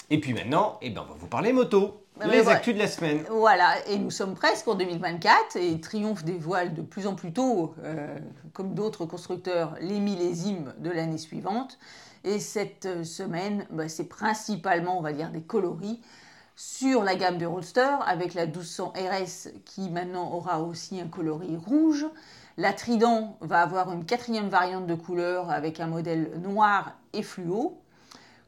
Et 0.09 0.19
puis 0.19 0.33
maintenant, 0.33 0.77
eh 0.81 0.89
ben, 0.89 1.01
on 1.01 1.11
va 1.11 1.15
vous 1.17 1.27
parler 1.27 1.53
moto. 1.53 2.05
Bah, 2.19 2.27
les 2.27 2.47
actus 2.47 2.75
de 2.75 2.79
la 2.79 2.87
semaine. 2.87 3.25
Voilà, 3.31 3.87
et 3.87 3.97
nous 3.97 4.11
sommes 4.11 4.35
presque 4.35 4.67
en 4.67 4.75
2024 4.75 5.55
et 5.55 5.81
Triomphe 5.81 6.23
dévoile 6.23 6.75
de 6.75 6.83
plus 6.83 7.07
en 7.07 7.15
plus 7.15 7.33
tôt, 7.33 7.73
euh, 7.83 8.19
comme 8.53 8.75
d'autres 8.75 9.05
constructeurs, 9.05 9.75
les 9.81 9.99
millésimes 9.99 10.75
de 10.77 10.91
l'année 10.91 11.17
suivante. 11.17 11.79
Et 12.23 12.39
cette 12.39 12.85
euh, 12.85 13.03
semaine, 13.03 13.65
bah, 13.71 13.89
c'est 13.89 14.07
principalement, 14.07 14.99
on 14.99 15.01
va 15.01 15.11
dire, 15.13 15.31
des 15.31 15.41
coloris 15.41 15.99
sur 16.55 17.03
la 17.03 17.15
gamme 17.15 17.39
de 17.39 17.47
Roadster 17.47 17.95
avec 18.05 18.35
la 18.35 18.45
1200 18.45 18.93
RS 18.95 19.49
qui 19.65 19.89
maintenant 19.89 20.31
aura 20.33 20.61
aussi 20.61 21.01
un 21.01 21.07
coloris 21.07 21.57
rouge. 21.57 22.05
La 22.57 22.71
Trident 22.71 23.35
va 23.41 23.61
avoir 23.61 23.91
une 23.91 24.05
quatrième 24.05 24.47
variante 24.47 24.85
de 24.85 24.93
couleur 24.93 25.49
avec 25.49 25.79
un 25.79 25.87
modèle 25.87 26.39
noir 26.39 26.91
et 27.13 27.23
fluo. 27.23 27.79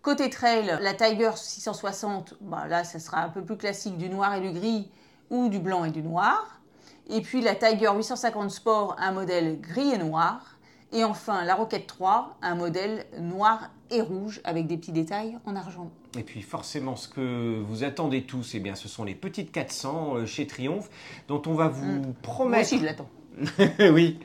Côté 0.04 0.30
trail, 0.30 0.78
la 0.80 0.94
Tiger 0.94 1.32
660, 1.36 2.36
bah 2.42 2.68
là, 2.68 2.84
ça 2.84 3.00
sera 3.00 3.24
un 3.24 3.30
peu 3.30 3.44
plus 3.44 3.58
classique 3.58 3.98
du 3.98 4.08
noir 4.08 4.36
et 4.36 4.42
du 4.42 4.52
gris 4.52 4.92
ou 5.32 5.50
du 5.50 5.58
blanc 5.58 5.86
et 5.86 5.90
du 5.90 6.04
noir. 6.04 6.62
Et 7.10 7.22
puis 7.22 7.42
la 7.42 7.56
Tiger 7.56 7.90
850 7.96 8.52
Sport, 8.52 8.96
un 9.00 9.12
modèle 9.12 9.60
gris 9.60 9.92
et 9.94 9.98
noir. 9.98 10.60
Et 10.92 11.04
enfin 11.04 11.44
la 11.44 11.56
Rocket 11.56 11.88
3, 11.88 12.38
un 12.44 12.56
modèle 12.56 13.08
noir 13.20 13.72
et 13.90 14.02
rouge 14.02 14.40
avec 14.44 14.68
des 14.68 14.78
petits 14.78 14.92
détails 14.92 15.40
en 15.46 15.56
argent. 15.56 15.90
Et 16.16 16.22
puis 16.22 16.44
forcément, 16.44 16.96
ce 16.96 17.08
que 17.08 17.60
vous 17.60 17.84
attendez 17.84 18.24
tous, 18.24 18.54
eh 18.54 18.60
bien, 18.60 18.76
ce 18.76 18.88
sont 18.88 19.04
les 19.04 19.16
petites 19.16 19.52
400 19.52 20.16
euh, 20.16 20.26
chez 20.28 20.46
Triomphe, 20.46 20.90
dont 21.28 21.42
on 21.48 21.54
va 21.54 21.68
vous 21.68 21.86
Moi 21.86 22.14
promettre... 22.22 22.62
aussi, 22.68 22.80
je 22.80 22.86
l'attends. 22.86 23.10
oui, 23.92 24.20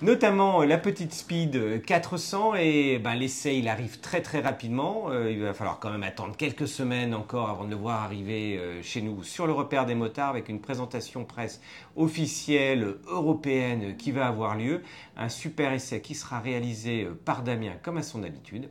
notamment 0.00 0.62
la 0.62 0.78
petite 0.78 1.12
Speed 1.12 1.82
400 1.84 2.54
et 2.54 2.98
ben, 2.98 3.14
l'essai 3.14 3.58
il 3.58 3.68
arrive 3.68 3.98
très 3.98 4.22
très 4.22 4.40
rapidement. 4.40 5.06
Euh, 5.08 5.32
il 5.32 5.40
va 5.42 5.54
falloir 5.54 5.80
quand 5.80 5.90
même 5.90 6.04
attendre 6.04 6.36
quelques 6.36 6.68
semaines 6.68 7.14
encore 7.14 7.50
avant 7.50 7.64
de 7.64 7.70
le 7.70 7.76
voir 7.76 8.02
arriver 8.02 8.58
euh, 8.58 8.80
chez 8.82 9.02
nous 9.02 9.24
sur 9.24 9.46
le 9.46 9.52
repère 9.52 9.86
des 9.86 9.96
motards 9.96 10.28
avec 10.28 10.48
une 10.48 10.60
présentation 10.60 11.24
presse 11.24 11.60
officielle 11.96 12.94
européenne 13.08 13.96
qui 13.96 14.12
va 14.12 14.28
avoir 14.28 14.56
lieu. 14.56 14.82
Un 15.16 15.28
super 15.28 15.72
essai 15.72 16.00
qui 16.00 16.14
sera 16.14 16.38
réalisé 16.38 17.04
euh, 17.04 17.18
par 17.24 17.42
Damien 17.42 17.72
comme 17.82 17.96
à 17.96 18.02
son 18.02 18.22
habitude. 18.22 18.68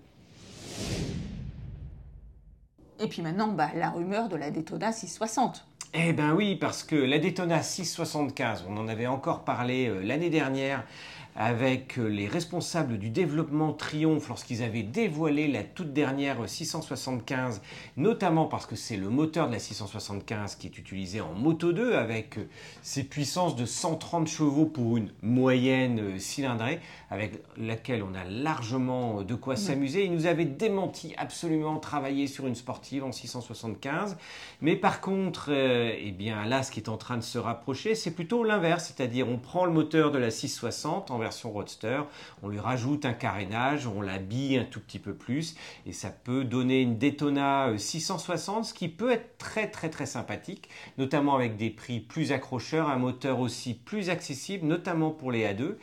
Et 3.00 3.08
puis 3.08 3.22
maintenant, 3.22 3.50
bah, 3.50 3.72
la 3.76 3.90
rumeur 3.90 4.30
de 4.30 4.38
la 4.38 4.50
Daytona 4.50 4.94
660. 4.94 5.66
Eh 5.94 6.14
ben 6.14 6.34
oui, 6.34 6.56
parce 6.56 6.84
que 6.84 6.96
la 6.96 7.20
Daytona 7.20 7.62
675, 7.62 8.64
on 8.70 8.78
en 8.78 8.88
avait 8.88 9.08
encore 9.08 9.44
parlé 9.44 9.90
euh, 9.90 10.02
l'année 10.02 10.30
dernière 10.30 10.86
avec 11.36 11.98
euh, 11.98 12.08
les 12.08 12.28
responsables 12.28 12.98
du 12.98 13.10
développement 13.10 13.74
Triomphe 13.74 14.28
lorsqu'ils 14.28 14.64
avaient 14.64 14.84
dévoilé 14.84 15.48
la 15.48 15.64
toute 15.64 15.94
dernière 15.94 16.38
675, 16.48 17.62
notamment 17.98 18.46
parce 18.46 18.66
que 18.66 18.76
c'est 18.76 18.98
le 18.98 19.10
moteur 19.10 19.48
de 19.48 19.54
la 19.54 19.60
675 19.60 20.56
qui 20.56 20.68
est 20.68 20.78
utilisé 20.78 21.22
en 21.22 21.34
Moto 21.34 21.72
2 21.72 21.96
avec 21.96 22.38
euh, 22.38 22.48
ses 22.82 23.04
puissances 23.04 23.56
de 23.56 23.66
130 23.66 24.28
chevaux 24.28 24.66
pour 24.66 24.98
une 24.98 25.12
moyenne 25.22 26.00
euh, 26.00 26.20
cylindrée 26.20 26.80
avec 27.10 27.42
laquelle 27.58 28.04
on 28.04 28.14
a 28.14 28.24
largement 28.24 29.24
de 29.24 29.36
quoi 29.36 29.56
s'amuser. 29.56 30.06
Ils 30.06 30.14
nous 30.14 30.26
avaient 30.26 30.46
démenti 30.46 31.14
absolument 31.18 31.78
travailler 31.78 32.28
sur 32.28 32.48
une 32.48 32.56
sportive 32.56 33.04
en 33.04 33.12
675, 33.12 34.18
mais 34.62 34.76
par 34.76 35.02
contre, 35.02 35.52
eh 35.52 36.12
bien 36.12 36.46
là, 36.46 36.64
ce 36.64 36.72
qui 36.72 36.80
est 36.80 36.90
en 36.90 36.96
train 36.96 37.18
de 37.18 37.24
se 37.24 37.38
rapprocher, 37.38 37.96
c'est 37.96 38.12
plutôt 38.12 38.44
l'inverse, 38.44 38.94
c'est-à-dire 38.96 39.28
on 39.28 39.38
prend 39.38 39.66
le 39.66 39.74
moteur 39.74 40.12
de 40.12 40.18
la 40.18 40.32
660 40.32 41.12
en 41.12 41.21
version 41.22 41.52
roadster, 41.52 42.02
on 42.44 42.50
lui 42.50 42.60
rajoute 42.60 43.06
un 43.06 43.14
carénage, 43.14 43.88
on 43.88 44.02
l'habille 44.02 44.58
un 44.58 44.66
tout 44.66 44.80
petit 44.80 45.00
peu 45.00 45.14
plus 45.14 45.56
et 45.86 45.94
ça 45.94 46.10
peut 46.10 46.44
donner 46.44 46.82
une 46.82 46.98
Daytona 46.98 47.78
660, 47.78 48.66
ce 48.66 48.74
qui 48.74 48.90
peut 48.90 49.12
être 49.12 49.38
très 49.38 49.70
très 49.70 49.90
très 49.90 50.06
sympathique, 50.06 50.70
notamment 50.98 51.36
avec 51.36 51.56
des 51.56 51.70
prix 51.70 52.00
plus 52.00 52.32
accrocheurs, 52.32 52.90
un 52.90 52.98
moteur 52.98 53.40
aussi 53.40 53.74
plus 53.74 54.10
accessible, 54.10 54.66
notamment 54.68 55.12
pour 55.12 55.32
les 55.32 55.46
A2, 55.46 55.76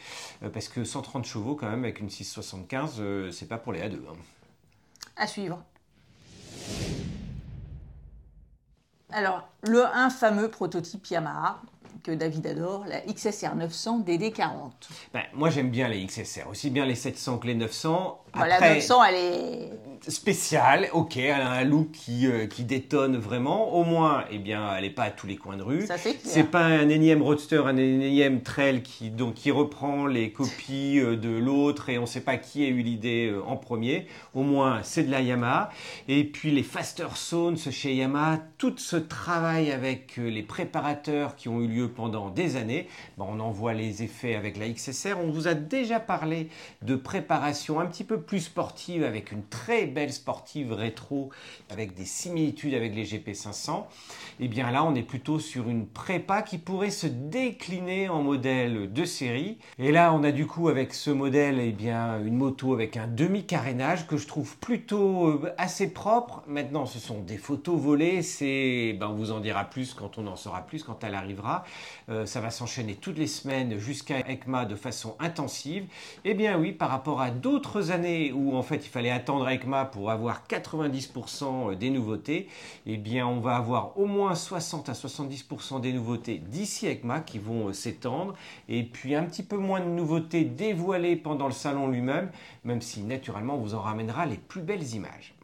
euh, 0.43 0.51
parce 0.53 0.69
que 0.69 0.85
130 0.85 1.25
chevaux 1.25 1.55
quand 1.55 1.69
même 1.71 1.85
avec 1.85 2.01
une 2.01 2.11
675, 2.11 2.97
euh, 2.99 3.31
c'est 3.31 3.49
pas 3.49 3.59
pour 3.59 3.73
les 3.73 3.81
A2. 3.81 3.95
hein. 3.95 4.17
À 5.17 5.27
suivre. 5.27 5.63
Alors, 9.11 9.49
le 9.63 9.85
un 9.87 10.11
fameux 10.11 10.51
prototype 10.51 11.07
Yamaha 11.07 11.63
que 12.03 12.13
David 12.13 12.47
adore, 12.47 12.85
la 12.87 13.01
XSR 13.01 13.55
900 13.57 14.01
DD40. 14.07 14.71
Ben, 15.13 15.23
moi 15.35 15.51
j'aime 15.51 15.71
bien 15.71 15.89
les 15.89 16.05
XSR, 16.05 16.49
aussi 16.51 16.71
bien 16.71 16.87
les 16.87 16.95
700 16.95 17.39
que 17.39 17.47
les 17.47 17.55
900. 17.55 18.25
Voilà, 18.35 18.57
Après, 18.57 18.75
900, 18.75 19.05
elle 19.05 19.15
est 19.15 19.71
spéciale, 20.07 20.89
ok, 20.93 21.17
elle 21.17 21.41
a 21.41 21.51
un 21.51 21.65
look 21.65 21.91
qui, 21.91 22.27
euh, 22.27 22.47
qui 22.47 22.65
détonne 22.65 23.17
vraiment. 23.17 23.75
Au 23.75 23.85
moins, 23.85 24.25
eh 24.31 24.39
bien, 24.39 24.75
elle 24.77 24.85
n'est 24.85 24.91
pas 24.91 25.05
à 25.05 25.11
tous 25.11 25.27
les 25.27 25.37
coins 25.37 25.57
de 25.57 25.63
rue. 25.63 25.87
Ça, 25.87 25.99
c'est 25.99 26.15
clair. 26.15 26.21
C'est 26.25 26.45
pas 26.45 26.65
un 26.65 26.89
énième 26.89 27.23
roadster, 27.23 27.63
un 27.67 27.77
énième 27.77 28.43
trail 28.43 28.83
qui, 28.83 29.11
donc, 29.11 29.35
qui 29.35 29.51
reprend 29.51 30.07
les 30.07 30.33
copies 30.33 31.01
euh, 31.01 31.17
de 31.17 31.31
l'autre 31.31 31.89
et 31.89 31.99
on 31.99 32.03
ne 32.03 32.07
sait 32.07 32.21
pas 32.21 32.37
qui 32.37 32.65
a 32.65 32.69
eu 32.69 32.81
l'idée 32.83 33.31
euh, 33.33 33.43
en 33.47 33.57
premier. 33.57 34.07
Au 34.35 34.43
moins, 34.43 34.81
c'est 34.83 35.05
de 35.05 35.11
la 35.11 35.21
Yamaha. 35.21 35.71
Et 36.07 36.25
puis 36.25 36.51
les 36.51 36.63
Faster 36.63 37.09
Zones 37.17 37.59
chez 37.59 37.95
Yamaha, 37.95 38.39
tout 38.59 38.75
ce 38.77 38.97
travail 38.97 39.73
avec 39.73 40.17
les 40.17 40.43
préparateurs 40.43 41.37
qui 41.37 41.49
ont 41.49 41.61
eu 41.61 41.69
lieu 41.69 41.78
pendant 41.87 42.31
des 42.31 42.57
années, 42.57 42.89
ben, 43.17 43.27
on 43.29 43.41
en 43.41 43.51
voit 43.51 43.75
les 43.75 44.03
effets 44.03 44.35
avec 44.35 44.57
la 44.57 44.69
XSR. 44.69 45.19
On 45.23 45.31
vous 45.31 45.47
a 45.49 45.55
déjà 45.55 46.01
parlé 46.01 46.49
de 46.83 46.97
préparation 46.97 47.81
un 47.81 47.87
petit 47.87 48.05
peu 48.05 48.21
plus 48.21 48.41
sportive 48.41 49.05
avec 49.05 49.33
une 49.33 49.45
très 49.45 49.87
belle 49.87 50.13
sportive 50.13 50.73
rétro 50.73 51.31
avec 51.71 51.95
des 51.95 52.05
similitudes 52.05 52.75
avec 52.75 52.95
les 52.95 53.05
GP500. 53.05 53.85
Et 54.41 54.49
bien 54.49 54.71
là, 54.71 54.85
on 54.85 54.95
est 54.95 55.03
plutôt 55.03 55.39
sur 55.39 55.69
une 55.69 55.87
prépa 55.87 56.43
qui 56.43 56.59
pourrait 56.59 56.91
se 56.91 57.07
décliner 57.07 58.09
en 58.09 58.23
modèle 58.23 58.93
de 58.93 59.05
série. 59.05 59.59
Et 59.79 59.93
là, 59.93 60.13
on 60.13 60.25
a 60.25 60.33
du 60.33 60.47
coup 60.47 60.69
avec 60.69 60.95
ce 60.95 61.11
modèle, 61.11 61.59
eh 61.61 61.73
bien, 61.73 62.21
une 62.25 62.37
moto 62.37 62.73
avec 62.73 62.97
un 62.97 63.07
demi-carénage 63.07 64.07
que 64.07 64.17
je 64.17 64.27
trouve 64.27 64.57
plutôt 64.59 65.29
euh, 65.29 65.55
assez 65.59 65.93
propre. 65.93 66.43
Maintenant, 66.47 66.87
ce 66.87 66.99
sont 66.99 67.21
des 67.21 67.37
photos 67.37 67.79
volées. 67.79 68.23
C'est, 68.23 68.97
ben, 68.99 69.09
on 69.09 69.15
vous 69.15 69.33
en 69.33 69.41
dira 69.41 69.65
plus 69.65 69.95
quand 69.95 70.19
on 70.19 70.27
en 70.27 70.37
saura 70.37 70.63
plus, 70.63 70.83
quand 70.83 71.03
elle 71.05 71.15
arrivera. 71.15 71.65
Euh, 72.09 72.27
ça 72.27 72.41
va 72.41 72.51
s'enchaîner 72.51 72.95
toutes 72.95 73.19
les 73.19 73.27
semaines 73.27 73.79
jusqu'à 73.79 74.21
ECMA 74.21 74.65
de 74.65 74.75
façon 74.75 75.17
intensive. 75.19 75.85
Eh 76.25 76.35
bien 76.35 76.59
oui, 76.59 76.73
par 76.73 76.91
rapport 76.91 77.21
à 77.21 77.31
d'autres 77.31 77.91
années 77.91 78.33
où 78.33 78.57
en 78.57 78.63
fait 78.63 78.87
il 78.87 78.89
fallait 78.89 79.11
attendre 79.11 79.49
ECMA 79.49 79.85
pour 79.87 80.11
avoir 80.11 80.43
90% 80.49 81.77
des 81.77 81.91
nouveautés, 81.91 82.49
eh 82.87 82.97
bien 82.97 83.27
on 83.27 83.41
va 83.41 83.57
avoir 83.57 83.99
au 83.99 84.07
moins 84.07 84.35
60 84.35 84.89
à 84.89 84.93
70% 84.93 85.81
des 85.81 85.93
nouveautés 85.93 86.39
d'ici 86.39 86.87
ECMA 86.87 87.21
qui 87.21 87.39
vont 87.39 87.69
euh, 87.69 87.73
s'étendre 87.73 88.35
et 88.69 88.83
puis 88.83 89.15
un 89.15 89.25
petit 89.25 89.43
peu 89.43 89.57
moins 89.57 89.81
de 89.81 89.87
nouveautés 89.87 90.45
dévoilées 90.45 91.17
pendant 91.17 91.47
le 91.47 91.53
salon 91.53 91.89
lui-même, 91.89 92.31
même 92.65 92.81
si 92.81 93.03
naturellement 93.03 93.55
on 93.55 93.59
vous 93.59 93.75
en 93.75 93.81
ramènera 93.81 94.27
les 94.27 94.37
plus 94.37 94.63
belles 94.63 94.95
images. 94.95 95.35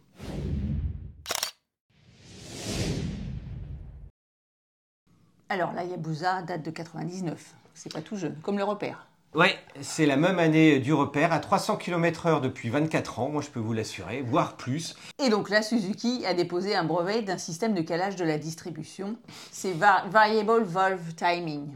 Alors, 5.55 5.73
la 5.73 5.85
Yabusa 5.85 6.43
date 6.43 6.65
de 6.65 6.73
99. 6.73 7.41
C'est 7.75 7.93
pas 7.93 8.01
tout 8.01 8.17
jeune, 8.17 8.35
comme 8.43 8.59
le 8.59 8.65
repère. 8.65 9.07
Ouais, 9.37 9.57
c'est 9.81 10.05
la 10.05 10.17
même 10.17 10.41
année 10.41 10.81
du 10.81 10.93
repère, 10.93 11.33
à 11.33 11.39
300 11.39 11.77
km/h 11.77 12.41
depuis 12.41 12.71
24 12.71 13.21
ans, 13.21 13.29
moi 13.29 13.41
je 13.41 13.51
peux 13.51 13.61
vous 13.61 13.73
l'assurer, 13.73 14.21
voire 14.23 14.57
plus. 14.57 14.97
Et 15.25 15.29
donc 15.31 15.51
là, 15.51 15.63
Suzuki 15.63 16.25
a 16.27 16.35
déposé 16.35 16.75
un 16.75 16.83
brevet 16.83 17.23
d'un 17.23 17.39
système 17.39 17.73
de 17.73 17.83
calage 17.83 18.17
de 18.17 18.25
la 18.25 18.37
distribution. 18.37 19.15
C'est 19.53 19.73
Va- 19.75 20.05
Variable 20.11 20.65
Valve 20.65 21.15
Timing. 21.15 21.69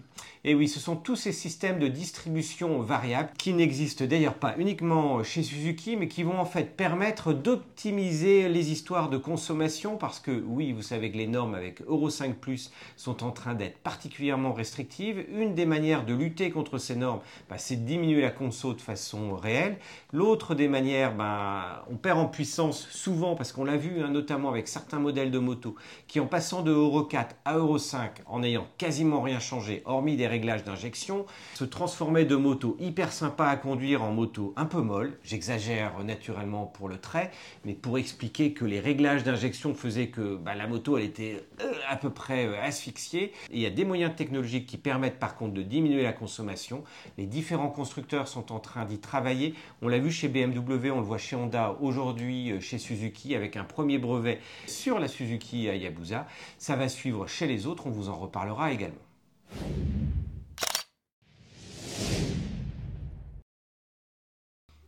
Et 0.48 0.54
oui, 0.54 0.66
ce 0.66 0.80
sont 0.80 0.96
tous 0.96 1.14
ces 1.14 1.32
systèmes 1.32 1.78
de 1.78 1.88
distribution 1.88 2.80
variable 2.80 3.28
qui 3.36 3.52
n'existent 3.52 4.06
d'ailleurs 4.06 4.32
pas 4.32 4.54
uniquement 4.56 5.22
chez 5.22 5.42
Suzuki, 5.42 5.94
mais 5.94 6.08
qui 6.08 6.22
vont 6.22 6.38
en 6.38 6.46
fait 6.46 6.74
permettre 6.74 7.34
d'optimiser 7.34 8.48
les 8.48 8.72
histoires 8.72 9.10
de 9.10 9.18
consommation 9.18 9.98
parce 9.98 10.20
que 10.20 10.30
oui, 10.46 10.72
vous 10.72 10.80
savez 10.80 11.12
que 11.12 11.18
les 11.18 11.26
normes 11.26 11.54
avec 11.54 11.82
Euro 11.82 12.08
5 12.08 12.36
Plus 12.36 12.72
sont 12.96 13.24
en 13.24 13.30
train 13.30 13.52
d'être 13.52 13.76
particulièrement 13.80 14.54
restrictives. 14.54 15.22
Une 15.36 15.54
des 15.54 15.66
manières 15.66 16.06
de 16.06 16.14
lutter 16.14 16.50
contre 16.50 16.78
ces 16.78 16.96
normes, 16.96 17.20
bah, 17.50 17.58
c'est 17.58 17.76
de 17.76 17.86
diminuer 17.86 18.22
la 18.22 18.30
conso 18.30 18.72
de 18.72 18.80
façon 18.80 19.36
réelle. 19.36 19.76
L'autre 20.14 20.54
des 20.54 20.68
manières, 20.68 21.14
bah, 21.14 21.84
on 21.90 21.96
perd 21.96 22.18
en 22.18 22.26
puissance 22.26 22.88
souvent 22.88 23.34
parce 23.34 23.52
qu'on 23.52 23.64
l'a 23.64 23.76
vu 23.76 24.00
hein, 24.02 24.08
notamment 24.08 24.48
avec 24.48 24.66
certains 24.66 24.98
modèles 24.98 25.30
de 25.30 25.38
moto 25.38 25.74
qui 26.06 26.20
en 26.20 26.26
passant 26.26 26.62
de 26.62 26.72
Euro 26.72 27.02
4 27.02 27.36
à 27.44 27.58
Euro 27.58 27.76
5 27.76 28.22
en 28.24 28.38
n'ayant 28.38 28.66
quasiment 28.78 29.20
rien 29.20 29.40
changé, 29.40 29.82
hormis 29.84 30.16
des 30.16 30.37
réglages 30.38 30.62
d'injection, 30.62 31.26
se 31.54 31.64
transformaient 31.64 32.24
de 32.24 32.36
moto 32.36 32.76
hyper 32.78 33.12
sympa 33.12 33.46
à 33.46 33.56
conduire 33.56 34.04
en 34.04 34.12
moto 34.12 34.54
un 34.56 34.66
peu 34.66 34.80
molle. 34.80 35.18
J'exagère 35.24 36.04
naturellement 36.04 36.64
pour 36.64 36.88
le 36.88 36.98
trait, 36.98 37.32
mais 37.64 37.74
pour 37.74 37.98
expliquer 37.98 38.52
que 38.52 38.64
les 38.64 38.78
réglages 38.78 39.24
d'injection 39.24 39.74
faisaient 39.74 40.08
que 40.08 40.36
bah, 40.36 40.54
la 40.54 40.68
moto 40.68 40.96
elle 40.96 41.04
était 41.04 41.42
euh, 41.60 41.72
à 41.88 41.96
peu 41.96 42.10
près 42.10 42.46
euh, 42.46 42.62
asphyxiée. 42.62 43.32
Il 43.52 43.58
y 43.58 43.66
a 43.66 43.70
des 43.70 43.84
moyens 43.84 44.14
technologiques 44.14 44.66
qui 44.66 44.76
permettent 44.76 45.18
par 45.18 45.34
contre 45.34 45.54
de 45.54 45.62
diminuer 45.62 46.04
la 46.04 46.12
consommation. 46.12 46.84
Les 47.16 47.26
différents 47.26 47.70
constructeurs 47.70 48.28
sont 48.28 48.52
en 48.52 48.60
train 48.60 48.84
d'y 48.84 49.00
travailler. 49.00 49.54
On 49.82 49.88
l'a 49.88 49.98
vu 49.98 50.12
chez 50.12 50.28
BMW, 50.28 50.92
on 50.92 51.00
le 51.00 51.06
voit 51.06 51.18
chez 51.18 51.34
Honda, 51.34 51.76
aujourd'hui 51.80 52.52
euh, 52.52 52.60
chez 52.60 52.78
Suzuki 52.78 53.34
avec 53.34 53.56
un 53.56 53.64
premier 53.64 53.98
brevet 53.98 54.38
sur 54.68 55.00
la 55.00 55.08
Suzuki 55.08 55.66
Hayabusa. 55.66 56.28
Ça 56.58 56.76
va 56.76 56.88
suivre 56.88 57.26
chez 57.26 57.48
les 57.48 57.66
autres, 57.66 57.88
on 57.88 57.90
vous 57.90 58.08
en 58.08 58.16
reparlera 58.16 58.70
également. 58.70 59.02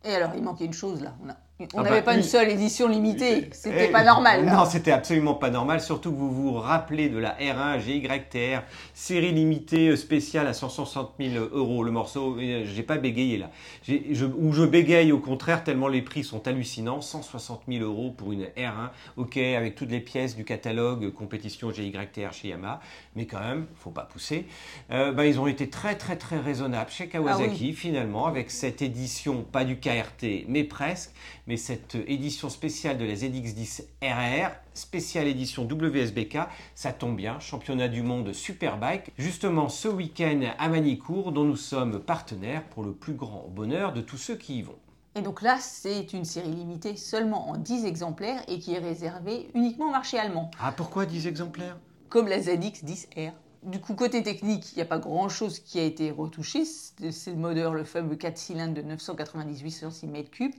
Et 0.03 0.13
alors, 0.15 0.31
il 0.35 0.43
manquait 0.43 0.65
une 0.65 0.73
chose 0.73 1.01
là. 1.01 1.15
On 1.23 1.29
a- 1.29 1.37
On 1.73 1.79
Ah 1.79 1.83
n'avait 1.83 1.97
bah, 1.97 2.01
pas 2.01 2.15
une 2.15 2.23
seule 2.23 2.49
édition 2.49 2.87
limitée. 2.87 3.49
C'était 3.51 3.87
Eh, 3.89 3.91
pas 3.91 4.03
normal. 4.03 4.45
Non, 4.45 4.65
c'était 4.65 4.91
absolument 4.91 5.33
pas 5.35 5.49
normal, 5.49 5.81
surtout 5.81 6.11
que 6.11 6.17
vous 6.17 6.31
vous 6.31 6.53
rappelez 6.53 7.09
de 7.09 7.17
la 7.17 7.35
R1 7.39 7.79
GYTR, 7.79 8.63
série 8.93 9.31
limitée 9.31 9.89
euh, 9.89 9.95
spéciale 9.95 10.47
à 10.47 10.53
160 10.53 11.13
000 11.19 11.45
euros 11.53 11.83
le 11.83 11.91
morceau. 11.91 12.37
Euh, 12.39 12.63
J'ai 12.65 12.83
pas 12.83 12.97
bégayé 12.97 13.37
là. 13.37 13.49
Je, 13.83 14.25
ou 14.25 14.53
je 14.53 14.63
bégaye 14.63 15.11
au 15.11 15.19
contraire, 15.19 15.63
tellement 15.63 15.87
les 15.87 16.01
prix 16.01 16.23
sont 16.23 16.47
hallucinants. 16.47 17.01
160 17.01 17.63
000 17.67 17.83
euros 17.83 18.11
pour 18.11 18.31
une 18.31 18.43
R1, 18.57 18.89
ok, 19.17 19.37
avec 19.37 19.75
toutes 19.75 19.91
les 19.91 19.99
pièces 19.99 20.35
du 20.35 20.43
catalogue 20.45 21.05
euh, 21.05 21.11
compétition 21.11 21.71
GYTR 21.71 22.31
chez 22.33 22.49
Yamaha, 22.49 22.79
mais 23.15 23.25
quand 23.25 23.39
même, 23.39 23.65
faut 23.75 23.89
pas 23.91 24.03
pousser. 24.03 24.45
Euh, 24.91 25.11
ben, 25.11 25.23
ils 25.23 25.39
ont 25.39 25.47
été 25.47 25.69
très 25.69 25.95
très 25.95 26.15
très 26.15 26.39
raisonnables 26.39 26.89
chez 26.91 27.07
Kawasaki 27.07 27.73
finalement, 27.73 28.25
avec 28.27 28.51
cette 28.51 28.81
édition, 28.81 29.43
pas 29.51 29.63
du 29.63 29.77
KRT, 29.77 30.45
mais 30.47 30.63
presque, 30.63 31.11
mais 31.47 31.50
cette 31.57 31.95
édition 32.07 32.49
spéciale 32.49 32.97
de 32.97 33.05
la 33.05 33.13
ZX10 33.13 33.83
RR, 34.01 34.51
spéciale 34.73 35.27
édition 35.27 35.63
WSBK, 35.63 36.37
ça 36.75 36.93
tombe 36.93 37.15
bien, 37.15 37.39
championnat 37.39 37.87
du 37.87 38.01
monde 38.01 38.33
Superbike, 38.33 39.11
justement 39.17 39.69
ce 39.69 39.87
week-end 39.87 40.41
à 40.57 40.69
Manicourt, 40.69 41.31
dont 41.31 41.43
nous 41.43 41.55
sommes 41.55 41.99
partenaires 41.99 42.63
pour 42.63 42.83
le 42.83 42.93
plus 42.93 43.13
grand 43.13 43.47
bonheur 43.49 43.93
de 43.93 44.01
tous 44.01 44.17
ceux 44.17 44.35
qui 44.35 44.59
y 44.59 44.61
vont. 44.61 44.75
Et 45.15 45.21
donc 45.21 45.41
là, 45.41 45.57
c'est 45.59 46.13
une 46.13 46.23
série 46.23 46.51
limitée 46.51 46.95
seulement 46.95 47.49
en 47.49 47.57
10 47.57 47.85
exemplaires 47.85 48.41
et 48.47 48.59
qui 48.59 48.73
est 48.73 48.79
réservée 48.79 49.49
uniquement 49.53 49.87
au 49.87 49.91
marché 49.91 50.17
allemand, 50.17 50.51
Ah, 50.59 50.71
pourquoi 50.71 51.05
10 51.05 51.27
exemplaires? 51.27 51.77
Comme 52.09 52.27
la 52.27 52.39
ZX10R. 52.39 53.31
Du 53.63 53.79
coup, 53.79 53.93
côté 53.93 54.23
technique, 54.23 54.71
il 54.71 54.77
n'y 54.77 54.81
a 54.81 54.85
pas 54.85 54.97
grand-chose 54.97 55.59
qui 55.59 55.79
a 55.79 55.83
été 55.83 56.09
retouché. 56.11 56.65
C'est 56.65 57.11
c'est 57.11 57.31
le 57.31 57.37
moteur, 57.37 57.73
le 57.73 57.83
fameux 57.83 58.15
4 58.15 58.37
cylindres 58.37 58.73
de 58.73 58.81
998 58.81 59.69
cm3. 59.69 60.51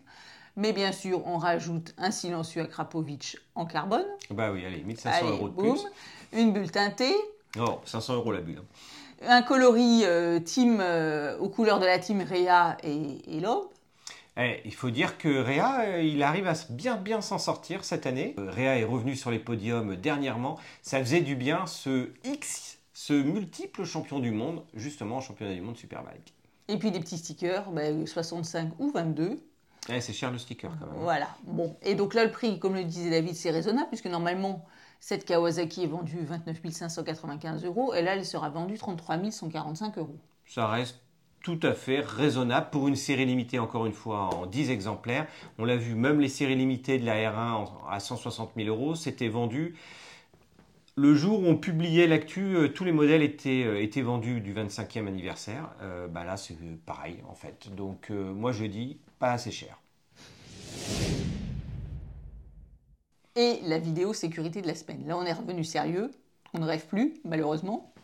Mais 0.57 0.73
bien 0.73 0.93
sûr, 0.93 1.27
on 1.27 1.39
rajoute 1.39 1.95
un 1.97 2.11
silencieux 2.11 2.63
à 2.63 2.67
Krapovic 2.67 3.39
en 3.55 3.65
carbone. 3.65 4.05
Bah 4.31 4.51
oui, 4.53 4.65
allez, 4.67 4.83
1500 4.83 5.19
Allez, 5.19 5.29
euros 5.31 5.49
de 5.49 5.55
boum. 5.55 5.77
plus. 5.79 6.39
Une 6.39 6.53
bulle 6.53 6.71
teintée. 6.71 7.15
Oh, 7.59 7.81
500 7.85 8.15
euros 8.15 8.33
la 8.33 8.41
bulle. 8.41 8.59
hein. 8.61 9.27
Un 9.29 9.43
coloris 9.43 10.05
euh, 10.05 10.41
team 10.41 10.79
euh, 10.81 11.39
aux 11.39 11.49
couleurs 11.49 11.79
de 11.79 11.87
la 11.87 11.99
team 11.99 12.21
Réa 12.23 12.77
et, 12.83 13.37
et. 13.37 13.43
Eh, 14.39 14.61
il 14.65 14.75
faut 14.75 14.91
dire 14.91 15.19
que 15.19 15.29
Réa, 15.29 15.83
euh, 15.83 16.03
il 16.03 16.23
arrive 16.23 16.49
à 16.49 16.55
bien 16.71 16.97
bien 16.97 17.21
s'en 17.21 17.39
sortir 17.39 17.85
cette 17.85 18.07
année. 18.07 18.35
Réa 18.39 18.79
est 18.79 18.85
revenu 18.85 19.15
sur 19.15 19.31
les 19.31 19.39
podiums 19.39 19.95
dernièrement. 19.97 20.59
Ça 20.83 20.99
faisait 21.01 21.21
du 21.21 21.37
bien 21.37 21.67
ce 21.67 22.11
X, 22.25 22.79
ce 22.95 23.13
multiple 23.13 23.85
champion 23.85 24.21
du 24.21 24.31
monde, 24.31 24.65
justement 24.75 25.19
en 25.19 25.21
championnat 25.21 25.55
du 25.55 25.61
monde 25.61 25.77
Superbike. 25.77 26.33
Et 26.69 26.79
puis 26.79 26.91
des 26.91 27.01
petits 27.01 27.19
stickers, 27.19 27.71
ben, 27.71 28.07
65 28.07 28.71
ou 28.79 28.91
22. 28.91 29.39
C'est 29.87 30.13
cher 30.13 30.31
le 30.31 30.39
sticker 30.39 30.71
quand 30.79 30.87
même. 30.87 30.95
Voilà. 31.01 31.29
Bon. 31.45 31.77
Et 31.83 31.95
donc 31.95 32.15
là, 32.15 32.25
le 32.25 32.31
prix, 32.31 32.59
comme 32.59 32.75
le 32.75 32.85
disait 32.85 33.11
David, 33.11 33.35
c'est 33.35 33.51
raisonnable, 33.51 33.89
puisque 33.89 34.07
normalement, 34.07 34.65
cette 35.01 35.25
Kawasaki 35.25 35.85
est 35.85 35.87
vendue 35.89 36.25
29 36.25 36.61
595 36.71 37.65
euros, 37.65 37.93
et 37.95 38.03
là, 38.03 38.15
elle 38.15 38.25
sera 38.25 38.49
vendue 38.49 38.79
33 38.79 39.31
145 39.31 39.99
euros. 39.99 40.17
Ça 40.47 40.69
reste 40.69 41.01
tout 41.43 41.59
à 41.65 41.73
fait 41.73 41.99
raisonnable 41.99 42.69
pour 42.71 42.87
une 42.87 42.95
série 42.95 43.27
limitée, 43.27 43.59
encore 43.59 43.87
une 43.87 43.93
fois, 43.93 44.33
en 44.33 44.47
10 44.47 44.71
exemplaires. 44.71 45.27
On 45.59 45.65
l'a 45.65 45.77
vu, 45.77 45.97
même 45.97 46.21
les 46.21 46.29
séries 46.29 46.55
limitées 46.55 46.99
de 47.01 47.05
la 47.05 47.17
R1 47.17 47.53
en- 47.55 47.89
à 47.91 47.99
160 47.99 48.53
000 48.55 48.69
euros, 48.69 48.95
c'était 48.95 49.29
vendu. 49.29 49.75
Le 50.95 51.15
jour 51.15 51.41
où 51.41 51.47
on 51.47 51.57
publiait 51.57 52.07
l'actu, 52.07 52.55
euh, 52.55 52.69
tous 52.69 52.85
les 52.85 52.93
modèles 52.93 53.23
étaient, 53.23 53.65
euh, 53.65 54.03
vendus 54.03 54.43
du 54.43 54.53
25e 54.53 55.07
anniversaire. 55.07 55.71
Euh, 55.81 56.07
bah 56.07 56.23
là, 56.23 56.37
c'est 56.37 56.55
pareil, 56.85 57.17
en 57.27 57.35
fait. 57.35 57.75
Donc, 57.75 58.11
moi, 58.11 58.53
je 58.53 58.67
dis 58.67 58.99
pas 59.19 59.33
assez 59.33 59.51
cher. 59.51 59.81
Et 63.37 63.61
la 63.63 63.79
vidéo 63.79 64.13
sécurité 64.13 64.61
de 64.61 64.67
la 64.67 64.75
semaine. 64.75 65.07
Là, 65.07 65.17
on 65.17 65.25
est 65.25 65.33
revenu 65.33 65.65
sérieux. 65.65 66.11
On 66.53 66.59
ne 66.59 66.67
rêve 66.67 66.87
plus, 66.87 67.15
malheureusement, 67.25 67.95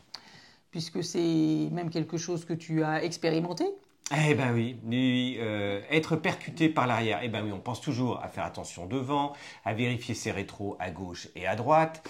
puisque 0.71 1.03
c'est 1.03 1.69
même 1.71 1.91
quelque 1.91 2.17
chose 2.17 2.43
que 2.43 2.53
tu 2.53 2.83
as 2.83 3.03
expérimenté. 3.03 3.65
Eh 4.11 4.33
ben 4.33 4.53
oui, 4.53 5.37
euh, 5.39 5.81
être 5.91 6.15
percuté 6.15 6.67
par 6.67 6.87
l'arrière. 6.87 7.19
Eh 7.21 7.29
ben 7.29 7.43
oui, 7.43 7.51
on 7.53 7.59
pense 7.59 7.79
toujours 7.79 8.19
à 8.23 8.27
faire 8.27 8.43
attention 8.43 8.87
devant, 8.87 9.33
à 9.65 9.73
vérifier 9.73 10.15
ses 10.15 10.31
rétros 10.31 10.75
à 10.79 10.89
gauche 10.89 11.27
et 11.35 11.45
à 11.45 11.55
droite. 11.55 12.07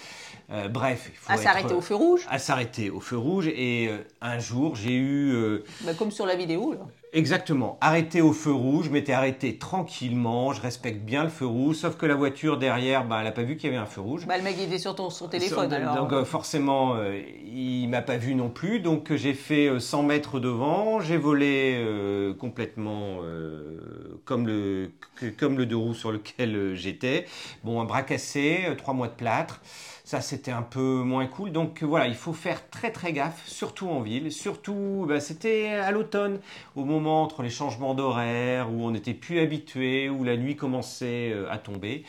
Euh, 0.50 0.68
bref, 0.68 1.10
il 1.12 1.16
faut 1.16 1.30
À 1.30 1.36
s'arrêter 1.36 1.74
au 1.74 1.82
feu 1.82 1.94
rouge, 1.94 2.26
À 2.30 2.38
s'arrêter 2.38 2.88
au 2.88 3.00
feu 3.00 3.18
rouge. 3.18 3.48
Et 3.48 3.88
euh, 3.88 3.98
un 4.22 4.38
jour, 4.38 4.76
j'ai 4.76 4.96
eu 4.96 5.62
bah, 5.82 5.92
comme 5.94 6.10
sur 6.10 6.24
la 6.24 6.36
vidéo. 6.36 6.72
Là. 6.72 6.86
Exactement 7.12 7.78
arrêté 7.80 8.20
au 8.20 8.32
feu 8.32 8.52
rouge. 8.52 8.86
Je 8.86 8.90
m'étais 8.90 9.12
arrêté 9.12 9.58
tranquillement. 9.58 10.52
Je 10.52 10.60
respecte 10.60 11.02
bien 11.02 11.24
le 11.24 11.30
feu 11.30 11.46
rouge, 11.46 11.76
sauf 11.76 11.96
que 11.96 12.06
la 12.06 12.14
voiture 12.14 12.58
derrière, 12.58 13.04
ben, 13.04 13.18
elle 13.18 13.24
n'a 13.24 13.32
pas 13.32 13.42
vu 13.42 13.56
qu'il 13.56 13.70
y 13.70 13.72
avait 13.72 13.82
un 13.82 13.86
feu 13.86 14.00
rouge. 14.00 14.26
Bah, 14.26 14.36
le 14.38 14.44
mec 14.44 14.56
il 14.58 14.64
était 14.64 14.78
sur 14.78 14.94
ton, 14.94 15.10
son 15.10 15.28
téléphone. 15.28 15.72
Alors. 15.72 15.96
Donc 15.96 16.12
euh, 16.12 16.24
forcément, 16.24 16.94
euh, 16.96 17.20
il 17.44 17.88
m'a 17.88 18.02
pas 18.02 18.16
vu 18.16 18.34
non 18.34 18.48
plus. 18.48 18.80
Donc 18.80 19.10
euh, 19.10 19.16
j'ai 19.16 19.34
fait 19.34 19.66
euh, 19.68 19.80
100 19.80 20.02
mètres 20.04 20.40
devant, 20.40 21.00
j'ai 21.00 21.16
volé 21.16 21.74
euh, 21.76 22.34
complètement 22.34 23.18
euh, 23.22 24.20
comme 24.24 24.46
le 24.46 24.90
que- 25.16 25.26
comme 25.26 25.58
le 25.58 25.66
deux 25.66 25.76
roues 25.76 25.94
sur 25.94 26.12
lequel 26.12 26.74
j'étais. 26.74 27.26
Bon, 27.64 27.80
un 27.80 27.84
bras 27.84 28.02
cassé, 28.02 28.60
trois 28.78 28.94
mois 28.94 29.08
de 29.08 29.14
plâtre. 29.14 29.60
Ça, 30.10 30.20
c'était 30.20 30.50
un 30.50 30.62
peu 30.62 31.04
moins 31.04 31.28
cool. 31.28 31.52
Donc 31.52 31.84
euh, 31.84 31.86
voilà, 31.86 32.08
il 32.08 32.16
faut 32.16 32.32
faire 32.32 32.68
très 32.68 32.90
très 32.90 33.12
gaffe, 33.12 33.46
surtout 33.46 33.86
en 33.86 34.00
ville. 34.00 34.32
Surtout, 34.32 35.04
bah, 35.06 35.20
c'était 35.20 35.68
à 35.68 35.92
l'automne, 35.92 36.40
au 36.74 36.84
moment 36.84 37.22
entre 37.22 37.44
les 37.44 37.48
changements 37.48 37.94
d'horaire, 37.94 38.72
où 38.72 38.84
on 38.84 38.90
n'était 38.90 39.14
plus 39.14 39.38
habitué, 39.38 40.10
où 40.10 40.24
la 40.24 40.36
nuit 40.36 40.56
commençait 40.56 41.30
euh, 41.32 41.48
à 41.48 41.58
tomber. 41.58 42.02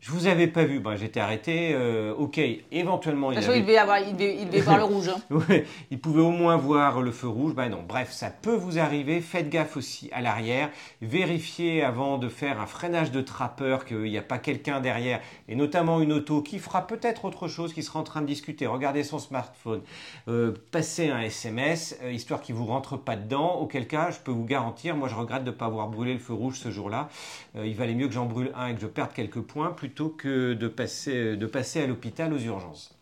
Je 0.00 0.12
vous 0.12 0.28
avais 0.28 0.46
pas 0.46 0.64
vu, 0.64 0.78
bah, 0.78 0.94
j'étais 0.94 1.18
arrêté. 1.18 1.72
euh, 1.74 2.14
ok, 2.16 2.40
éventuellement, 2.70 3.30
De 3.30 3.32
il 3.32 3.36
toute 3.36 3.44
façon, 3.46 3.50
avait 3.50 3.58
il 3.60 3.66
devait, 3.66 3.78
avoir, 3.78 3.98
il 3.98 4.12
devait, 4.14 4.36
il 4.36 4.46
devait 4.46 4.60
voir 4.62 4.78
le 4.78 4.84
rouge. 4.84 5.08
hein. 5.08 5.20
Ouais, 5.28 5.66
il 5.90 5.98
pouvait 5.98 6.20
au 6.20 6.30
moins 6.30 6.56
voir 6.56 7.02
le 7.02 7.10
feu 7.10 7.26
rouge. 7.26 7.52
Ben 7.54 7.68
non, 7.68 7.82
bref, 7.86 8.12
ça 8.12 8.30
peut 8.30 8.54
vous 8.54 8.78
arriver. 8.78 9.20
Faites 9.20 9.48
gaffe 9.50 9.76
aussi 9.76 10.08
à 10.12 10.20
l'arrière. 10.20 10.70
Vérifiez 11.02 11.82
avant 11.82 12.16
de 12.16 12.28
faire 12.28 12.60
un 12.60 12.66
freinage 12.66 13.10
de 13.10 13.20
trappeur 13.20 13.84
qu'il 13.84 14.02
n'y 14.02 14.16
a 14.16 14.22
pas 14.22 14.38
quelqu'un 14.38 14.78
derrière, 14.80 15.20
et 15.48 15.56
notamment 15.56 16.00
une 16.00 16.12
auto 16.12 16.42
qui 16.42 16.60
fera 16.60 16.86
peut-être 16.86 17.24
autre 17.24 17.48
chose, 17.48 17.72
qui 17.74 17.82
sera 17.82 17.98
en 17.98 18.04
train 18.04 18.20
de 18.22 18.26
discuter. 18.26 18.68
Regardez 18.68 19.02
son 19.02 19.18
smartphone. 19.18 19.80
Euh, 20.28 20.54
passez 20.70 21.08
un 21.10 21.20
SMS, 21.22 21.98
euh, 22.04 22.12
histoire 22.12 22.40
qu'il 22.40 22.54
vous 22.54 22.66
rentre 22.66 22.96
pas 22.96 23.16
dedans. 23.16 23.56
Auquel 23.56 23.88
cas, 23.88 24.10
je 24.12 24.18
peux 24.20 24.30
vous 24.30 24.44
garantir, 24.44 24.94
moi 24.94 25.08
je 25.08 25.16
regrette 25.16 25.42
de 25.42 25.50
ne 25.50 25.56
pas 25.56 25.66
avoir 25.66 25.88
brûlé 25.88 26.12
le 26.12 26.20
feu 26.20 26.34
rouge 26.34 26.60
ce 26.60 26.70
jour-là. 26.70 27.08
Il 27.56 27.74
valait 27.74 27.94
mieux 27.94 28.06
que 28.06 28.14
j'en 28.14 28.26
brûle 28.26 28.52
un 28.54 28.68
et 28.68 28.74
que 28.76 28.80
je 28.80 28.86
perde 28.86 29.12
quelques 29.12 29.40
points 29.40 29.72
plutôt 29.88 30.10
que 30.10 30.52
de 30.52 30.68
passer, 30.68 31.38
de 31.38 31.46
passer 31.46 31.80
à 31.80 31.86
l'hôpital 31.86 32.30
aux 32.34 32.38
urgences. 32.38 32.94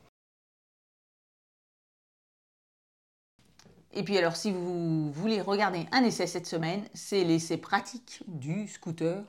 Et 3.92 4.04
puis 4.04 4.16
alors, 4.16 4.36
si 4.36 4.52
vous 4.52 5.10
voulez 5.10 5.40
regarder 5.40 5.86
un 5.90 6.04
essai 6.04 6.28
cette 6.28 6.46
semaine, 6.46 6.84
c'est 6.94 7.24
l'essai 7.24 7.56
pratique 7.56 8.22
du 8.28 8.68
scooter. 8.68 9.24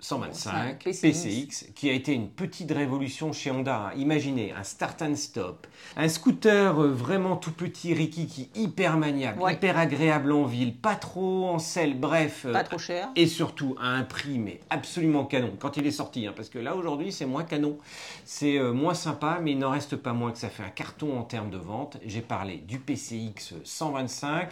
125 0.00 0.84
PCX. 0.84 1.66
Qui 1.74 1.90
a 1.90 1.92
été 1.92 2.12
une 2.12 2.28
petite 2.28 2.70
révolution 2.70 3.32
chez 3.32 3.50
Honda. 3.50 3.92
Imaginez 3.96 4.52
un 4.52 4.62
start 4.62 5.02
and 5.02 5.16
stop, 5.16 5.66
un 5.96 6.08
scooter 6.08 6.78
euh, 6.80 6.88
vraiment 6.92 7.36
tout 7.36 7.52
petit, 7.52 7.94
rikiki, 7.94 8.48
hyper 8.54 8.96
maniable, 8.96 9.40
Ouais. 9.42 9.54
hyper 9.54 9.76
agréable 9.78 10.32
en 10.32 10.44
ville, 10.44 10.74
pas 10.76 10.94
trop 10.96 11.48
en 11.48 11.58
selle, 11.58 11.98
bref. 11.98 12.44
euh, 12.46 12.52
Pas 12.52 12.64
trop 12.64 12.78
cher. 12.78 13.08
et 13.16 13.26
surtout 13.26 13.76
à 13.80 13.88
un 13.88 14.02
prix 14.04 14.38
mais 14.38 14.60
absolument 14.70 15.24
canon 15.24 15.52
quand 15.58 15.76
il 15.76 15.86
est 15.86 15.90
sorti 15.90 16.26
hein, 16.26 16.32
parce 16.34 16.48
que 16.48 16.58
là 16.58 16.76
aujourd'hui 16.76 17.12
c'est 17.12 17.26
moins 17.26 17.44
canon 17.44 17.78
c'est 18.24 18.58
euh, 18.58 18.72
moins 18.72 18.94
sympa 18.94 19.38
mais 19.42 19.52
il 19.52 19.58
n'en 19.58 19.70
reste 19.70 19.96
pas 19.96 20.12
moins 20.12 20.32
que 20.32 20.38
ça 20.38 20.48
fait 20.48 20.62
un 20.62 20.68
carton 20.70 21.18
en 21.18 21.22
termes 21.22 21.50
de 21.50 21.56
vente 21.56 21.96
j'ai 22.04 22.20
parlé 22.20 22.58
du 22.58 22.78
PCX 22.78 23.54
125 23.64 24.48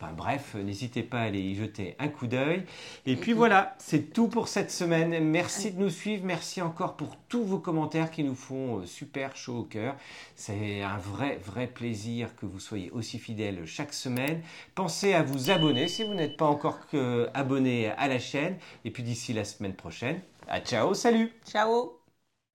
Enfin, 0.00 0.12
bref 0.16 0.54
n'hésitez 0.54 1.02
pas 1.02 1.18
à 1.18 1.22
aller 1.22 1.40
y 1.40 1.54
jeter 1.54 1.96
un 1.98 2.08
coup 2.08 2.26
d'œil 2.26 2.64
et 3.06 3.16
puis 3.16 3.32
voilà 3.32 3.74
c'est 3.78 4.12
tout 4.12 4.28
pour 4.28 4.48
cette 4.48 4.70
semaine 4.70 4.83
merci 4.86 5.72
de 5.72 5.78
nous 5.80 5.90
suivre. 5.90 6.24
Merci 6.24 6.60
encore 6.62 6.96
pour 6.96 7.16
tous 7.28 7.44
vos 7.44 7.58
commentaires 7.58 8.10
qui 8.10 8.22
nous 8.24 8.34
font 8.34 8.80
euh, 8.80 8.86
super 8.86 9.36
chaud 9.36 9.58
au 9.60 9.62
cœur. 9.64 9.96
C'est 10.36 10.82
un 10.82 10.98
vrai 10.98 11.36
vrai 11.44 11.66
plaisir 11.66 12.34
que 12.36 12.46
vous 12.46 12.60
soyez 12.60 12.90
aussi 12.90 13.18
fidèles 13.18 13.66
chaque 13.66 13.92
semaine. 13.92 14.42
Pensez 14.74 15.12
à 15.14 15.22
vous 15.22 15.50
abonner 15.50 15.88
si 15.88 16.04
vous 16.04 16.14
n'êtes 16.14 16.36
pas 16.36 16.46
encore 16.46 16.86
que 16.88 17.28
abonné 17.34 17.88
à 17.90 18.08
la 18.08 18.18
chaîne. 18.18 18.56
Et 18.84 18.90
puis 18.90 19.02
d'ici 19.02 19.32
la 19.32 19.44
semaine 19.44 19.74
prochaine, 19.74 20.20
à 20.48 20.60
ciao, 20.60 20.94
salut. 20.94 21.32
Ciao. 21.44 22.00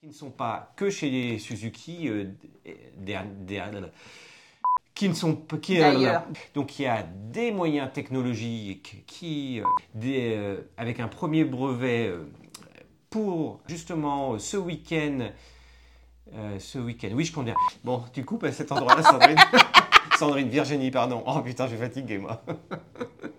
Qui 0.01 0.07
ne 0.07 0.13
sont 0.13 0.31
pas 0.31 0.73
que 0.77 0.89
chez 0.89 1.09
les 1.09 1.39
Suzuki, 1.39 2.07
euh, 2.07 2.25
der- 2.97 3.25
der- 3.45 3.71
qui 4.99 5.07
ne 5.07 5.13
sont 5.13 5.33
pas... 5.33 5.55
qui- 5.57 5.79
donc 6.53 6.77
il 6.77 6.81
y 6.81 6.85
a 6.85 7.03
des 7.03 7.53
moyens 7.53 7.89
technologiques 7.93 9.05
qui, 9.07 9.61
euh, 9.61 9.63
des, 9.93 10.33
euh, 10.35 10.57
avec 10.75 10.99
un 10.99 11.07
premier 11.07 11.45
brevet 11.45 12.07
euh, 12.07 12.25
pour 13.09 13.61
justement 13.65 14.37
ce 14.37 14.57
week-end, 14.57 15.29
ce 16.59 16.79
week-end, 16.79 17.11
oui 17.13 17.23
je 17.23 17.31
bien. 17.39 17.55
Bon, 17.85 18.03
tu 18.11 18.25
coupes 18.25 18.43
à 18.43 18.51
cet 18.51 18.73
endroit-là, 18.73 19.01
Sandrine 19.03 19.37
Sandrine, 20.19 20.49
Virginie, 20.49 20.91
pardon. 20.91 21.23
Oh 21.25 21.39
putain, 21.39 21.63
je 21.67 21.69
suis 21.75 21.79
fatigué 21.79 22.17
moi. 22.17 22.43